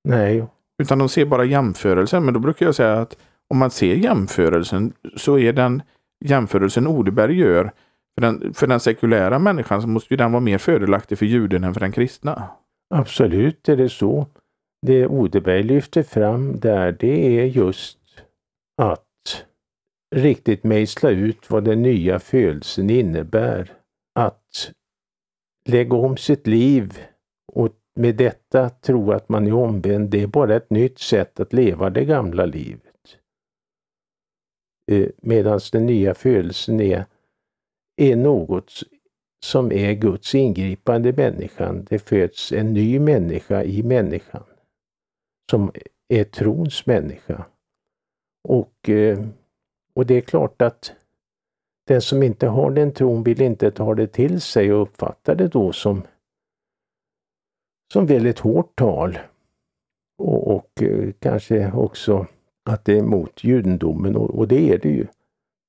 Nej. 0.09 0.47
Utan 0.83 0.99
de 0.99 1.09
ser 1.09 1.25
bara 1.25 1.45
jämförelsen. 1.45 2.25
Men 2.25 2.35
då 2.35 2.41
brukar 2.41 2.67
jag 2.67 2.75
säga 2.75 2.95
att 2.95 3.17
om 3.49 3.59
man 3.59 3.71
ser 3.71 3.95
jämförelsen 3.95 4.93
så 5.17 5.39
är 5.39 5.53
den 5.53 5.83
jämförelsen 6.25 6.87
Odeberg 6.87 7.39
gör 7.39 7.73
för 8.15 8.21
den, 8.21 8.55
för 8.55 8.67
den 8.67 8.81
sekulära 8.81 9.39
människan 9.39 9.83
så 9.83 9.89
måste 9.89 10.15
ju 10.15 10.17
den 10.17 10.33
vara 10.33 10.41
mer 10.41 10.59
fördelaktig 10.59 11.19
för 11.19 11.27
juden 11.27 11.65
än 11.65 11.75
för 11.75 11.81
den 11.81 11.93
kristna. 11.93 12.49
Absolut 12.95 13.69
är 13.69 13.77
det 13.77 13.89
så. 13.89 14.27
Det 14.87 15.07
Odeberg 15.07 15.63
lyfter 15.63 16.03
fram 16.03 16.61
där 16.61 16.93
det 16.93 17.39
är 17.41 17.45
just 17.45 17.99
att 18.83 19.06
riktigt 20.15 20.65
mejsla 20.65 21.11
ut 21.11 21.51
vad 21.51 21.65
den 21.65 21.83
nya 21.83 22.19
födelsen 22.19 22.91
innebär. 22.91 23.73
Att 24.15 24.73
lägga 25.69 25.97
om 25.97 26.17
sitt 26.17 26.47
liv 26.47 26.99
och 27.53 27.77
med 27.95 28.17
detta 28.17 28.71
tro 28.71 29.13
att 29.13 29.29
man 29.29 29.47
är 29.47 29.55
omvänd, 29.55 30.11
det 30.11 30.23
är 30.23 30.27
bara 30.27 30.57
ett 30.57 30.71
nytt 30.71 30.99
sätt 30.99 31.41
att 31.41 31.53
leva 31.53 31.91
det 31.91 32.05
gamla 32.05 32.47
livet. 32.47 32.83
Eh, 34.93 35.09
medan 35.17 35.61
den 35.73 35.87
nya 35.87 36.15
födelsen 36.15 36.81
är, 36.81 37.05
är 37.97 38.17
något 38.17 38.73
som 39.45 39.73
är 39.73 39.93
Guds 39.93 40.35
ingripande 40.35 41.09
i 41.09 41.13
människan. 41.13 41.87
Det 41.91 41.99
föds 41.99 42.53
en 42.53 42.73
ny 42.73 42.99
människa 42.99 43.65
i 43.65 43.83
människan. 43.83 44.45
Som 45.51 45.73
är 46.09 46.25
trons 46.25 46.87
människa. 46.87 47.47
Och 48.49 48.89
eh, 48.89 49.27
och 49.97 50.07
det 50.07 50.15
är 50.15 50.21
klart 50.21 50.63
att 50.63 50.93
den 51.87 52.03
som 52.03 52.23
inte 52.23 52.47
har 52.47 52.71
den 52.71 52.93
tron 52.93 53.23
vill 53.23 53.41
inte 53.41 53.71
ta 53.71 53.95
det 53.95 54.07
till 54.07 54.41
sig 54.41 54.73
och 54.73 54.83
uppfattar 54.83 55.35
det 55.35 55.49
då 55.49 55.73
som, 55.73 56.03
som 57.93 58.07
väldigt 58.07 58.39
hårt 58.39 58.77
tal. 58.77 59.19
Och, 60.19 60.57
och 60.57 60.83
eh, 60.83 61.13
kanske 61.19 61.73
också 61.73 62.27
att 62.71 62.85
det 62.85 62.93
är 62.93 62.99
emot 62.99 63.45
judendomen 63.45 64.17
och, 64.17 64.31
och, 64.31 64.49
det 64.49 64.73
är 64.73 64.79
det 64.79 64.89
ju 64.89 65.07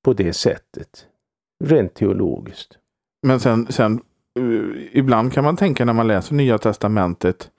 på 0.04 0.12
det 0.12 0.32
sättet. 0.32 1.06
Rent 1.64 1.94
teologiskt. 1.94 2.78
Men 3.26 3.40
sen, 3.40 3.66
sen 3.66 4.00
eh, 4.38 4.98
ibland 4.98 5.32
kan 5.32 5.44
man 5.44 5.56
tänka 5.56 5.84
när 5.84 5.92
man 5.92 6.06
läser 6.06 6.34
Nya 6.34 6.58
Testamentet 6.58 7.50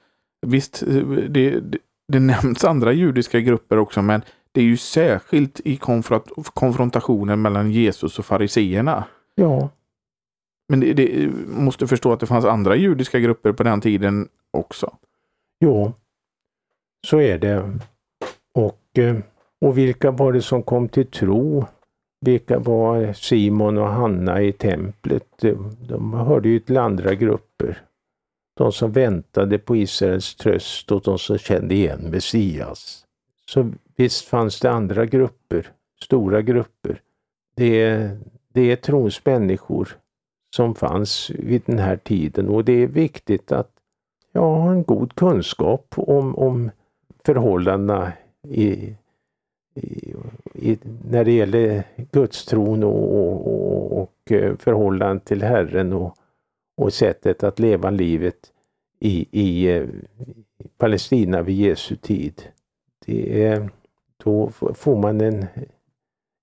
Visst, 0.48 0.84
eh, 0.84 1.08
det, 1.30 1.60
det, 1.60 1.78
det 2.08 2.20
nämns 2.20 2.64
andra 2.64 2.94
judiska 2.94 3.40
grupper 3.40 3.78
också 3.78 4.02
men 4.02 4.22
det 4.54 4.62
är 4.62 4.66
ju 4.66 4.78
särskilt 4.78 5.60
i 5.60 5.78
konfrontationen 6.54 7.42
mellan 7.42 7.72
Jesus 7.72 8.20
och 8.20 8.26
fariseerna. 8.26 9.04
Ja. 9.36 9.70
Men 10.70 10.80
det, 10.80 10.94
det, 10.94 11.30
måste 11.48 11.88
förstå 11.88 12.12
att 12.12 12.20
det 12.20 12.26
fanns 12.26 12.46
andra 12.46 12.76
judiska 12.76 13.20
grupper 13.20 13.52
på 13.52 13.64
den 13.64 13.82
tiden 13.82 14.30
också. 14.54 14.98
Jo, 15.66 15.94
så 17.08 17.22
är 17.22 17.38
det. 17.38 17.80
Och, 18.54 18.98
eh, 18.98 19.18
och 19.62 19.78
vilka 19.78 20.12
var 20.12 20.34
det 20.34 20.42
som 20.42 20.64
kom 20.64 20.90
till 20.90 21.08
tro? 21.08 21.66
Vilka 22.26 22.60
var 22.60 23.14
Simon 23.14 23.78
och 23.78 23.88
Hanna 23.88 24.42
i 24.42 24.54
templet? 24.54 25.44
De 25.88 26.14
hörde 26.14 26.50
ju 26.50 26.60
till 26.60 26.78
andra 26.78 27.14
grupper. 27.16 27.82
De 28.58 28.72
som 28.72 28.92
väntade 28.92 29.60
på 29.60 29.76
Israels 29.76 30.36
tröst 30.36 30.92
och 30.92 31.02
de 31.02 31.20
som 31.20 31.38
kände 31.38 31.76
igen 31.76 32.00
Messias. 32.12 33.06
Så 33.50 33.72
Visst 34.00 34.26
fanns 34.26 34.60
det 34.60 34.72
andra 34.72 35.06
grupper, 35.06 35.72
stora 36.02 36.42
grupper. 36.42 37.02
Det, 37.56 38.10
det 38.54 38.72
är 38.72 38.76
trons 38.76 39.26
människor 39.26 39.98
som 40.56 40.76
fanns 40.76 41.30
vid 41.30 41.62
den 41.66 41.80
här 41.80 41.98
tiden 41.98 42.50
och 42.50 42.66
det 42.66 42.74
är 42.74 42.88
viktigt 42.88 43.52
att 43.52 43.72
ja, 44.32 44.42
ha 44.42 44.72
en 44.72 44.84
god 44.84 45.16
kunskap 45.16 45.94
om, 45.98 46.36
om 46.36 46.72
förhållandena 47.26 48.14
i, 48.48 48.96
i, 49.76 50.14
i, 50.54 50.78
när 51.10 51.26
det 51.26 51.32
gäller 51.32 51.84
gudstron 52.12 52.84
och, 52.84 53.16
och, 53.16 54.02
och 54.02 54.32
eh, 54.32 54.56
förhållandet 54.58 55.26
till 55.26 55.44
Herren 55.44 55.94
och, 55.94 56.16
och 56.78 56.94
sättet 56.94 57.44
att 57.44 57.60
leva 57.60 57.90
livet 57.90 58.52
i, 59.00 59.28
i, 59.32 59.70
i 59.72 59.88
Palestina 60.78 61.42
vid 61.42 61.56
Jesu 61.56 61.96
tid. 61.96 62.44
Är, 63.10 63.70
då 64.24 64.50
får 64.74 64.98
man 64.98 65.22
en, 65.22 65.46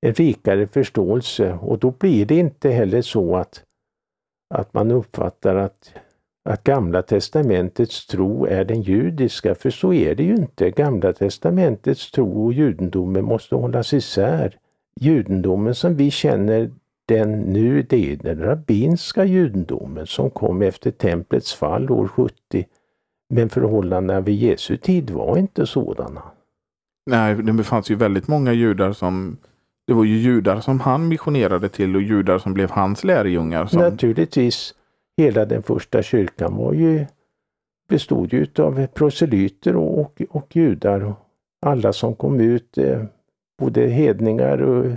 en 0.00 0.14
rikare 0.14 0.66
förståelse 0.66 1.52
och 1.52 1.78
då 1.78 1.90
blir 1.90 2.26
det 2.26 2.34
inte 2.34 2.70
heller 2.70 3.02
så 3.02 3.36
att, 3.36 3.62
att 4.54 4.74
man 4.74 4.90
uppfattar 4.90 5.56
att, 5.56 5.92
att 6.48 6.64
Gamla 6.64 7.02
testamentets 7.02 8.06
tro 8.06 8.46
är 8.46 8.64
den 8.64 8.82
judiska, 8.82 9.54
för 9.54 9.70
så 9.70 9.92
är 9.92 10.14
det 10.14 10.22
ju 10.22 10.36
inte. 10.36 10.70
Gamla 10.70 11.12
testamentets 11.12 12.10
tro 12.10 12.44
och 12.44 12.52
judendomen 12.52 13.24
måste 13.24 13.54
hållas 13.54 13.92
isär. 13.92 14.58
Judendomen 15.00 15.74
som 15.74 15.96
vi 15.96 16.10
känner 16.10 16.70
den 17.06 17.40
nu, 17.40 17.82
det 17.82 18.12
är 18.12 18.16
den 18.16 18.38
rabbinska 18.38 19.24
judendomen 19.24 20.06
som 20.06 20.30
kom 20.30 20.62
efter 20.62 20.90
templets 20.90 21.54
fall 21.54 21.90
år 21.90 22.08
70. 22.08 22.66
Men 23.28 23.48
förhållandena 23.48 24.20
vid 24.20 24.34
Jesu 24.34 24.76
tid 24.76 25.10
var 25.10 25.36
inte 25.36 25.66
sådana. 25.66 26.22
Nej, 27.06 27.34
det 27.34 27.64
fanns 27.64 27.90
ju 27.90 27.94
väldigt 27.94 28.28
många 28.28 28.52
judar 28.52 28.92
som 28.92 29.36
det 29.86 29.94
var 29.94 30.04
ju 30.04 30.16
judar 30.16 30.60
som 30.60 30.80
han 30.80 31.08
missionerade 31.08 31.68
till 31.68 31.96
och 31.96 32.02
judar 32.02 32.38
som 32.38 32.54
blev 32.54 32.70
hans 32.70 33.04
lärjungar. 33.04 33.66
Som... 33.66 33.80
Naturligtvis. 33.80 34.74
Hela 35.16 35.44
den 35.44 35.62
första 35.62 36.02
kyrkan 36.02 36.56
var 36.56 36.72
ju 36.72 37.06
bestod 37.88 38.32
ju 38.32 38.46
av 38.58 38.86
proselyter 38.86 39.76
och, 39.76 39.98
och, 40.00 40.22
och 40.30 40.56
judar. 40.56 41.14
Alla 41.66 41.92
som 41.92 42.14
kom 42.14 42.40
ut, 42.40 42.78
eh, 42.78 43.02
både 43.58 43.86
hedningar 43.86 44.62
och 44.62 44.92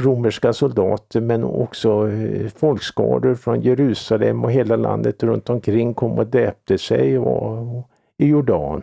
romerska 0.00 0.52
soldater 0.52 1.20
men 1.20 1.44
också 1.44 2.08
eh, 2.08 2.48
folkskaror 2.48 3.34
från 3.34 3.60
Jerusalem 3.60 4.44
och 4.44 4.52
hela 4.52 4.76
landet 4.76 5.22
runt 5.22 5.50
omkring 5.50 5.94
kom 5.94 6.18
och 6.18 6.26
döpte 6.26 6.78
sig 6.78 7.18
och, 7.18 7.76
och, 7.78 7.90
i 8.18 8.26
Jordan 8.26 8.82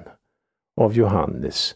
av 0.81 0.93
Johannes. 0.93 1.75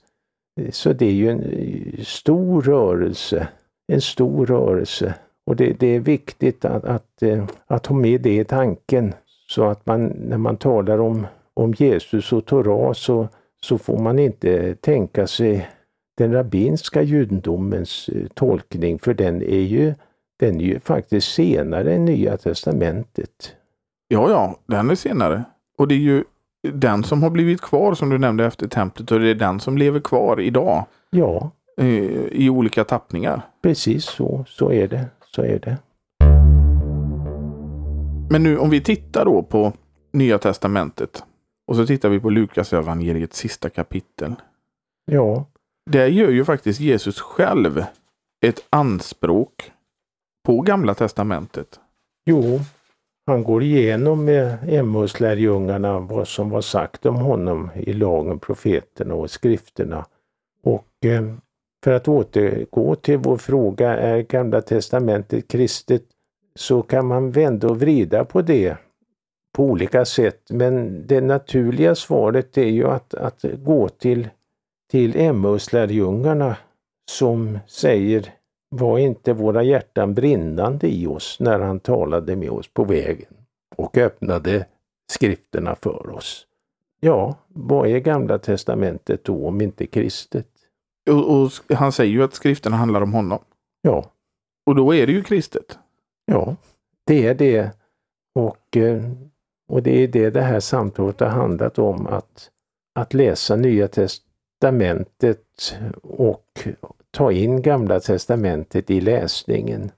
Så 0.71 0.93
det 0.93 1.05
är 1.05 1.11
ju 1.11 1.29
en 1.29 1.43
eh, 1.43 2.03
stor 2.03 2.61
rörelse. 2.61 3.47
En 3.87 4.01
stor 4.01 4.45
rörelse. 4.45 5.13
Och 5.45 5.55
det, 5.55 5.79
det 5.79 5.87
är 5.87 5.99
viktigt 5.99 6.65
att, 6.65 6.85
att, 6.85 7.23
eh, 7.23 7.45
att 7.67 7.85
ha 7.85 7.95
med 7.95 8.21
det 8.21 8.39
i 8.39 8.45
tanken. 8.45 9.13
Så 9.47 9.63
att 9.63 9.85
man 9.85 10.05
när 10.05 10.37
man 10.37 10.57
talar 10.57 10.99
om, 10.99 11.27
om 11.53 11.73
Jesus 11.77 12.33
och 12.33 12.45
Torah 12.45 12.93
så, 12.93 13.27
så 13.61 13.77
får 13.77 13.97
man 13.97 14.19
inte 14.19 14.75
tänka 14.75 15.27
sig 15.27 15.69
den 16.17 16.33
rabbinska 16.33 17.01
judendomens 17.01 18.09
eh, 18.09 18.27
tolkning 18.33 18.99
för 18.99 19.13
den 19.13 19.41
är 19.41 19.61
ju, 19.61 19.93
den 20.39 20.61
är 20.61 20.65
ju 20.65 20.79
faktiskt 20.79 21.33
senare 21.33 21.93
än 21.93 22.05
Nya 22.05 22.37
Testamentet. 22.37 23.55
Ja, 24.07 24.29
ja, 24.29 24.59
den 24.65 24.89
är 24.89 24.95
senare. 24.95 25.43
Och 25.77 25.87
det 25.87 25.95
är 25.95 25.99
ju 25.99 26.23
den 26.61 27.03
som 27.03 27.23
har 27.23 27.29
blivit 27.29 27.61
kvar 27.61 27.93
som 27.93 28.09
du 28.09 28.17
nämnde 28.17 28.45
efter 28.45 28.67
templet 28.67 29.11
och 29.11 29.19
det 29.19 29.29
är 29.29 29.35
den 29.35 29.59
som 29.59 29.77
lever 29.77 29.99
kvar 29.99 30.39
idag. 30.39 30.85
Ja. 31.09 31.51
I 32.31 32.49
olika 32.49 32.83
tappningar. 32.83 33.41
Precis 33.61 34.05
så, 34.05 34.45
så 34.47 34.71
är 34.71 34.87
det. 34.87 35.05
Så 35.35 35.41
är 35.41 35.59
det. 35.59 35.77
Men 38.31 38.43
nu 38.43 38.57
om 38.57 38.69
vi 38.69 38.81
tittar 38.81 39.25
då 39.25 39.43
på 39.43 39.73
Nya 40.11 40.37
Testamentet 40.37 41.23
och 41.67 41.75
så 41.75 41.85
tittar 41.85 42.09
vi 42.09 42.19
på 42.19 42.29
Lukas 42.29 42.73
evangeliets 42.73 43.37
sista 43.37 43.69
kapitel. 43.69 44.35
Ja. 45.05 45.45
Där 45.91 46.07
gör 46.07 46.29
ju 46.29 46.45
faktiskt 46.45 46.79
Jesus 46.79 47.19
själv 47.19 47.83
ett 48.45 48.65
anspråk 48.69 49.71
på 50.45 50.61
Gamla 50.61 50.93
Testamentet. 50.93 51.79
Jo, 52.25 52.59
han 53.29 53.43
går 53.43 53.63
igenom 53.63 54.25
med 54.25 54.57
Emmauslärjungarna 54.67 55.99
vad 55.99 56.27
som 56.27 56.49
var 56.49 56.61
sagt 56.61 57.05
om 57.05 57.15
honom 57.15 57.69
i 57.75 57.93
lagen, 57.93 58.39
profeterna 58.39 59.15
och 59.15 59.31
skrifterna. 59.31 60.05
Och 60.63 61.05
eh, 61.05 61.23
för 61.83 61.91
att 61.91 62.07
återgå 62.07 62.95
till 62.95 63.17
vår 63.17 63.37
fråga, 63.37 63.97
är 63.97 64.21
Gamla 64.21 64.61
Testamentet 64.61 65.47
kristet? 65.47 66.03
Så 66.55 66.81
kan 66.81 67.05
man 67.05 67.31
vända 67.31 67.67
och 67.67 67.79
vrida 67.79 68.25
på 68.25 68.41
det 68.41 68.77
på 69.55 69.63
olika 69.63 70.05
sätt. 70.05 70.41
Men 70.49 71.03
det 71.07 71.21
naturliga 71.21 71.95
svaret 71.95 72.57
är 72.57 72.69
ju 72.69 72.87
att, 72.87 73.13
att 73.13 73.45
gå 73.57 73.89
till, 73.89 74.29
till 74.91 75.15
Emmauslärjungarna 75.15 76.57
som 77.11 77.59
säger 77.67 78.33
var 78.69 78.97
inte 78.97 79.33
våra 79.33 79.63
hjärtan 79.63 80.13
brinnande 80.13 80.87
i 80.87 81.07
oss 81.07 81.37
när 81.39 81.59
han 81.59 81.79
talade 81.79 82.35
med 82.35 82.49
oss 82.49 82.67
på 82.67 82.83
vägen 82.83 83.33
och 83.75 83.97
öppnade 83.97 84.65
skrifterna 85.11 85.75
för 85.75 86.09
oss. 86.09 86.47
Ja, 86.99 87.35
vad 87.47 87.87
är 87.87 87.99
Gamla 87.99 88.39
Testamentet 88.39 89.23
då 89.23 89.47
om 89.47 89.61
inte 89.61 89.87
kristet? 89.87 90.47
Och, 91.09 91.41
och 91.41 91.51
han 91.69 91.91
säger 91.91 92.11
ju 92.11 92.23
att 92.23 92.33
skrifterna 92.33 92.77
handlar 92.77 93.01
om 93.01 93.13
honom. 93.13 93.39
Ja. 93.81 94.11
Och 94.65 94.75
då 94.75 94.95
är 94.95 95.07
det 95.07 95.13
ju 95.13 95.23
kristet. 95.23 95.79
Ja, 96.25 96.55
det 97.05 97.27
är 97.27 97.33
det. 97.33 97.71
Och, 98.35 98.77
eh, 98.77 99.11
och 99.67 99.83
det 99.83 100.03
är 100.03 100.07
det 100.07 100.29
det 100.29 100.41
här 100.41 100.59
samtalet 100.59 101.19
har 101.19 101.27
handlat 101.27 101.79
om, 101.79 102.07
att, 102.07 102.51
att 102.95 103.13
läsa 103.13 103.55
Nya 103.55 103.87
Testamentet 104.59 105.77
och 106.01 106.67
ta 107.11 107.31
in 107.31 107.61
Gamla 107.61 107.99
Testamentet 107.99 108.89
i 108.89 109.01
läsningen. 109.01 109.91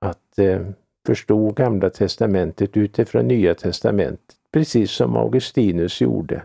Att 0.00 0.38
eh, 0.38 0.60
förstå 1.06 1.50
Gamla 1.50 1.90
Testamentet 1.90 2.76
utifrån 2.76 3.28
Nya 3.28 3.54
Testamentet, 3.54 4.36
precis 4.52 4.90
som 4.90 5.16
Augustinus 5.16 6.00
gjorde. 6.00 6.42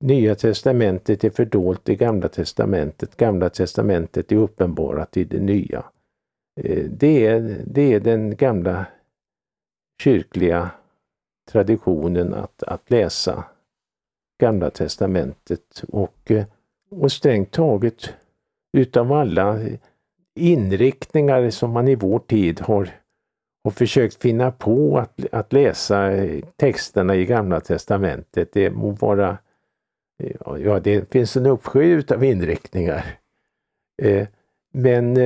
Nya 0.00 0.34
testamentet 0.34 1.24
är 1.24 1.30
fördolt 1.30 1.88
i 1.88 1.96
Gamla 1.96 2.28
testamentet, 2.28 3.16
Gamla 3.16 3.50
testamentet 3.50 4.32
är 4.32 4.36
uppenbarat 4.36 5.16
i 5.16 5.24
det 5.24 5.40
nya. 5.40 5.84
Eh, 6.60 6.84
det 6.84 7.26
är, 7.26 7.62
det 7.66 7.94
är 7.94 8.00
den 8.00 8.36
gamla 8.36 8.86
kyrkliga 10.02 10.70
traditionen 11.50 12.34
att, 12.34 12.62
att 12.62 12.90
läsa 12.90 13.44
Gamla 14.38 14.70
testamentet 14.70 15.84
och, 15.88 16.30
eh, 16.30 16.44
och 16.90 17.12
strängt 17.12 17.50
taget 17.50 18.14
utav 18.72 19.12
alla 19.12 19.60
inriktningar 20.34 21.50
som 21.50 21.70
man 21.70 21.88
i 21.88 21.94
vår 21.94 22.18
tid 22.18 22.60
har, 22.60 22.90
har 23.64 23.70
försökt 23.70 24.22
finna 24.22 24.50
på 24.50 24.98
att, 24.98 25.20
att 25.32 25.52
läsa 25.52 26.12
eh, 26.12 26.44
texterna 26.56 27.14
i 27.14 27.26
Gamla 27.26 27.60
testamentet. 27.60 28.52
Det 28.52 28.70
må 28.70 28.90
vara 28.90 29.38
eh, 30.22 30.36
Ja, 30.64 30.80
det 30.80 31.12
finns 31.12 31.36
en 31.36 31.46
uppsjö 31.46 31.84
utav 31.84 32.24
inriktningar. 32.24 33.04
Men, 34.72 35.16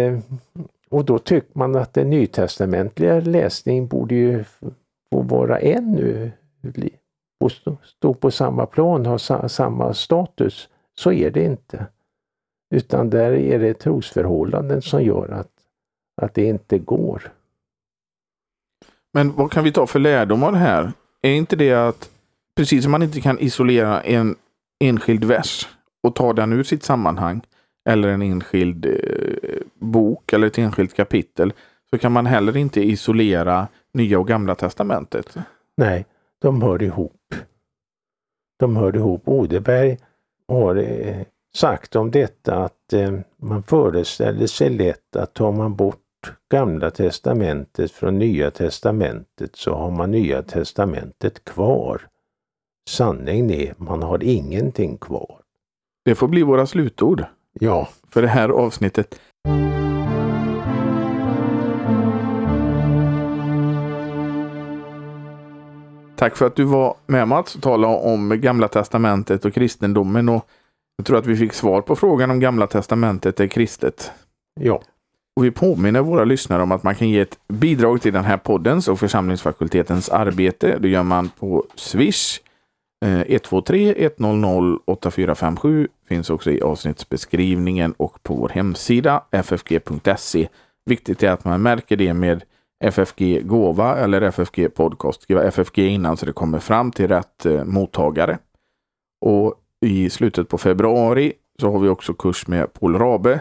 och 0.91 1.05
då 1.05 1.19
tycker 1.19 1.59
man 1.59 1.77
att 1.77 1.95
den 1.95 2.11
nytestamentliga 2.11 3.21
läsningen 3.21 3.87
borde 3.87 4.15
ju 4.15 4.45
få 5.11 5.23
vara 5.23 5.59
ännu, 7.43 7.77
stå 7.83 8.15
på 8.15 8.31
samma 8.31 8.67
plan, 8.67 9.07
ha 9.07 9.19
samma 9.49 9.95
status. 9.95 10.69
Så 10.95 11.13
är 11.13 11.31
det 11.31 11.45
inte. 11.45 11.87
Utan 12.75 13.11
där 13.11 13.33
är 13.33 13.59
det 13.59 13.75
trosförhållanden 13.75 14.83
som 14.83 15.03
gör 15.03 15.29
att, 15.29 15.51
att 16.23 16.35
det 16.35 16.45
inte 16.45 16.79
går. 16.79 17.33
Men 19.13 19.33
vad 19.37 19.53
kan 19.53 19.65
vi 19.65 19.73
ta 19.73 19.87
för 19.87 19.99
lärdom 19.99 20.43
av 20.43 20.53
det 20.53 20.59
här? 20.59 20.93
Är 21.23 21.31
inte 21.31 21.57
det 21.57 21.73
att 21.73 22.11
precis 22.57 22.83
som 22.83 22.93
man 22.93 23.03
inte 23.03 23.21
kan 23.21 23.39
isolera 23.39 24.01
en 24.01 24.37
enskild 24.81 25.25
vers 25.25 25.69
och 26.03 26.15
ta 26.15 26.33
den 26.33 26.53
ur 26.53 26.63
sitt 26.63 26.83
sammanhang 26.83 27.41
eller 27.89 28.09
en 28.09 28.23
enskild 28.23 28.87
eh, 28.87 29.63
bok 29.75 30.33
eller 30.33 30.47
ett 30.47 30.59
enskilt 30.59 30.95
kapitel 30.95 31.53
så 31.91 31.99
kan 31.99 32.13
man 32.13 32.27
heller 32.27 32.57
inte 32.57 32.81
isolera 32.81 33.69
Nya 33.95 34.19
och 34.19 34.29
Gamla 34.29 34.55
Testamentet. 34.55 35.37
Nej, 35.77 36.07
de 36.39 36.63
hör 36.63 36.83
ihop. 36.83 37.22
De 38.63 38.77
hör 38.77 38.97
ihop. 38.97 39.29
Odeberg 39.29 39.99
har 40.49 40.77
eh, 40.77 41.17
sagt 41.57 41.97
om 41.97 42.11
detta 42.11 42.57
att 42.57 42.93
eh, 42.93 43.13
man 43.37 43.63
föreställer 43.63 44.47
sig 44.47 44.71
lätt 44.71 45.17
att 45.17 45.35
tar 45.35 45.53
man 45.53 45.75
bort 45.75 45.99
Gamla 46.51 46.91
testamentet 46.91 47.93
från 47.93 48.19
Nya 48.19 48.51
testamentet 48.51 49.57
så 49.57 49.75
har 49.75 49.91
man 49.91 50.11
Nya 50.11 50.43
testamentet 50.43 51.45
kvar. 51.45 52.09
Sanningen 52.91 53.51
är, 53.51 53.75
man 53.77 54.03
har 54.03 54.23
ingenting 54.23 54.99
kvar. 54.99 55.41
Det 56.05 56.15
får 56.15 56.29
bli 56.29 56.43
våra 56.43 56.67
slutord. 56.67 57.25
Ja. 57.53 57.89
För 58.11 58.23
det 58.23 58.29
här 58.29 58.49
avsnittet. 58.49 59.21
Tack 66.23 66.37
för 66.37 66.47
att 66.47 66.57
du 66.57 66.65
var 66.65 66.95
med 67.07 67.29
Mats 67.29 67.55
och 67.55 67.63
talade 67.63 67.97
om 67.97 68.41
Gamla 68.41 68.69
Testamentet 68.69 69.45
och 69.45 69.55
kristendomen. 69.55 70.29
Och 70.29 70.47
jag 70.97 71.07
tror 71.07 71.19
att 71.19 71.27
vi 71.27 71.37
fick 71.37 71.53
svar 71.53 71.83
på 71.83 71.97
frågan 71.97 72.31
om 72.31 72.41
Gamla 72.41 72.67
Testamentet 72.67 73.41
är 73.41 73.47
kristet. 73.47 74.13
Ja. 74.61 74.83
Och 75.37 75.45
vi 75.45 75.51
påminner 75.51 76.01
våra 76.01 76.25
lyssnare 76.25 76.63
om 76.63 76.73
att 76.73 76.83
man 76.83 76.95
kan 76.95 77.09
ge 77.09 77.21
ett 77.21 77.39
bidrag 77.49 78.03
till 78.03 78.13
den 78.13 78.25
här 78.25 78.37
poddens 78.37 78.89
och 78.89 78.99
församlingsfakultetens 78.99 80.09
arbete. 80.09 80.79
Det 80.79 80.89
gör 80.89 81.03
man 81.03 81.29
på 81.29 81.65
Swish 81.75 82.41
123 83.05 83.95
100 83.99 84.79
8457 84.85 85.89
finns 86.09 86.31
också 86.31 86.51
i 86.51 86.63
avsnittsbeskrivningen 86.63 87.95
och 87.97 88.23
på 88.23 88.35
vår 88.35 88.49
hemsida 88.49 89.23
ffg.se. 89.31 90.49
Viktigt 90.87 91.23
är 91.23 91.31
att 91.31 91.45
man 91.45 91.63
märker 91.63 91.97
det 91.97 92.15
med 92.15 92.43
FFG 92.83 93.43
gåva 93.47 93.97
eller 93.97 94.23
FFG 94.23 94.75
podcast. 94.75 95.23
Skriva 95.23 95.43
FFG 95.43 95.79
innan 95.79 96.17
så 96.17 96.27
det 96.27 96.33
kommer 96.33 96.59
fram 96.59 96.93
till 96.93 97.09
rätt 97.09 97.47
eh, 97.47 97.65
mottagare. 97.65 98.39
Och 99.21 99.55
i 99.81 100.11
slutet 100.11 100.49
på 100.49 100.59
februari 100.59 101.33
så 101.61 101.73
har 101.73 101.79
vi 101.79 101.89
också 101.89 102.15
kurs 102.15 102.47
med 102.47 102.73
Paul 102.73 102.99
Rabe. 102.99 103.41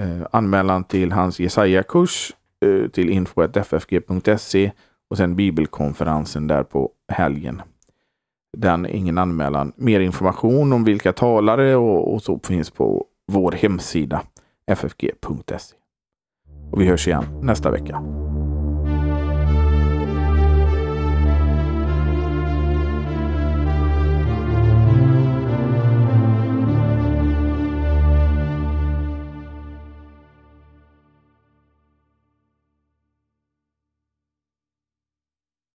Eh, 0.00 0.26
anmälan 0.32 0.84
till 0.84 1.12
hans 1.12 1.40
Jesaja-kurs 1.40 2.32
eh, 2.64 2.88
till 2.88 3.10
info.ffg.se 3.10 4.72
och 5.10 5.16
sen 5.16 5.36
bibelkonferensen 5.36 6.46
där 6.46 6.62
på 6.62 6.90
helgen 7.12 7.62
den 8.56 8.86
ingen 8.86 9.18
anmälan. 9.18 9.72
Mer 9.76 10.00
information 10.00 10.72
om 10.72 10.84
vilka 10.84 11.12
talare 11.12 11.76
och, 11.76 12.14
och 12.14 12.22
så 12.22 12.40
finns 12.44 12.70
på 12.70 13.06
vår 13.32 13.52
hemsida 13.52 14.22
ffg.se. 14.76 15.76
Och 16.72 16.80
vi 16.80 16.86
hörs 16.86 17.06
igen 17.06 17.24
nästa 17.42 17.70
vecka. 17.70 18.02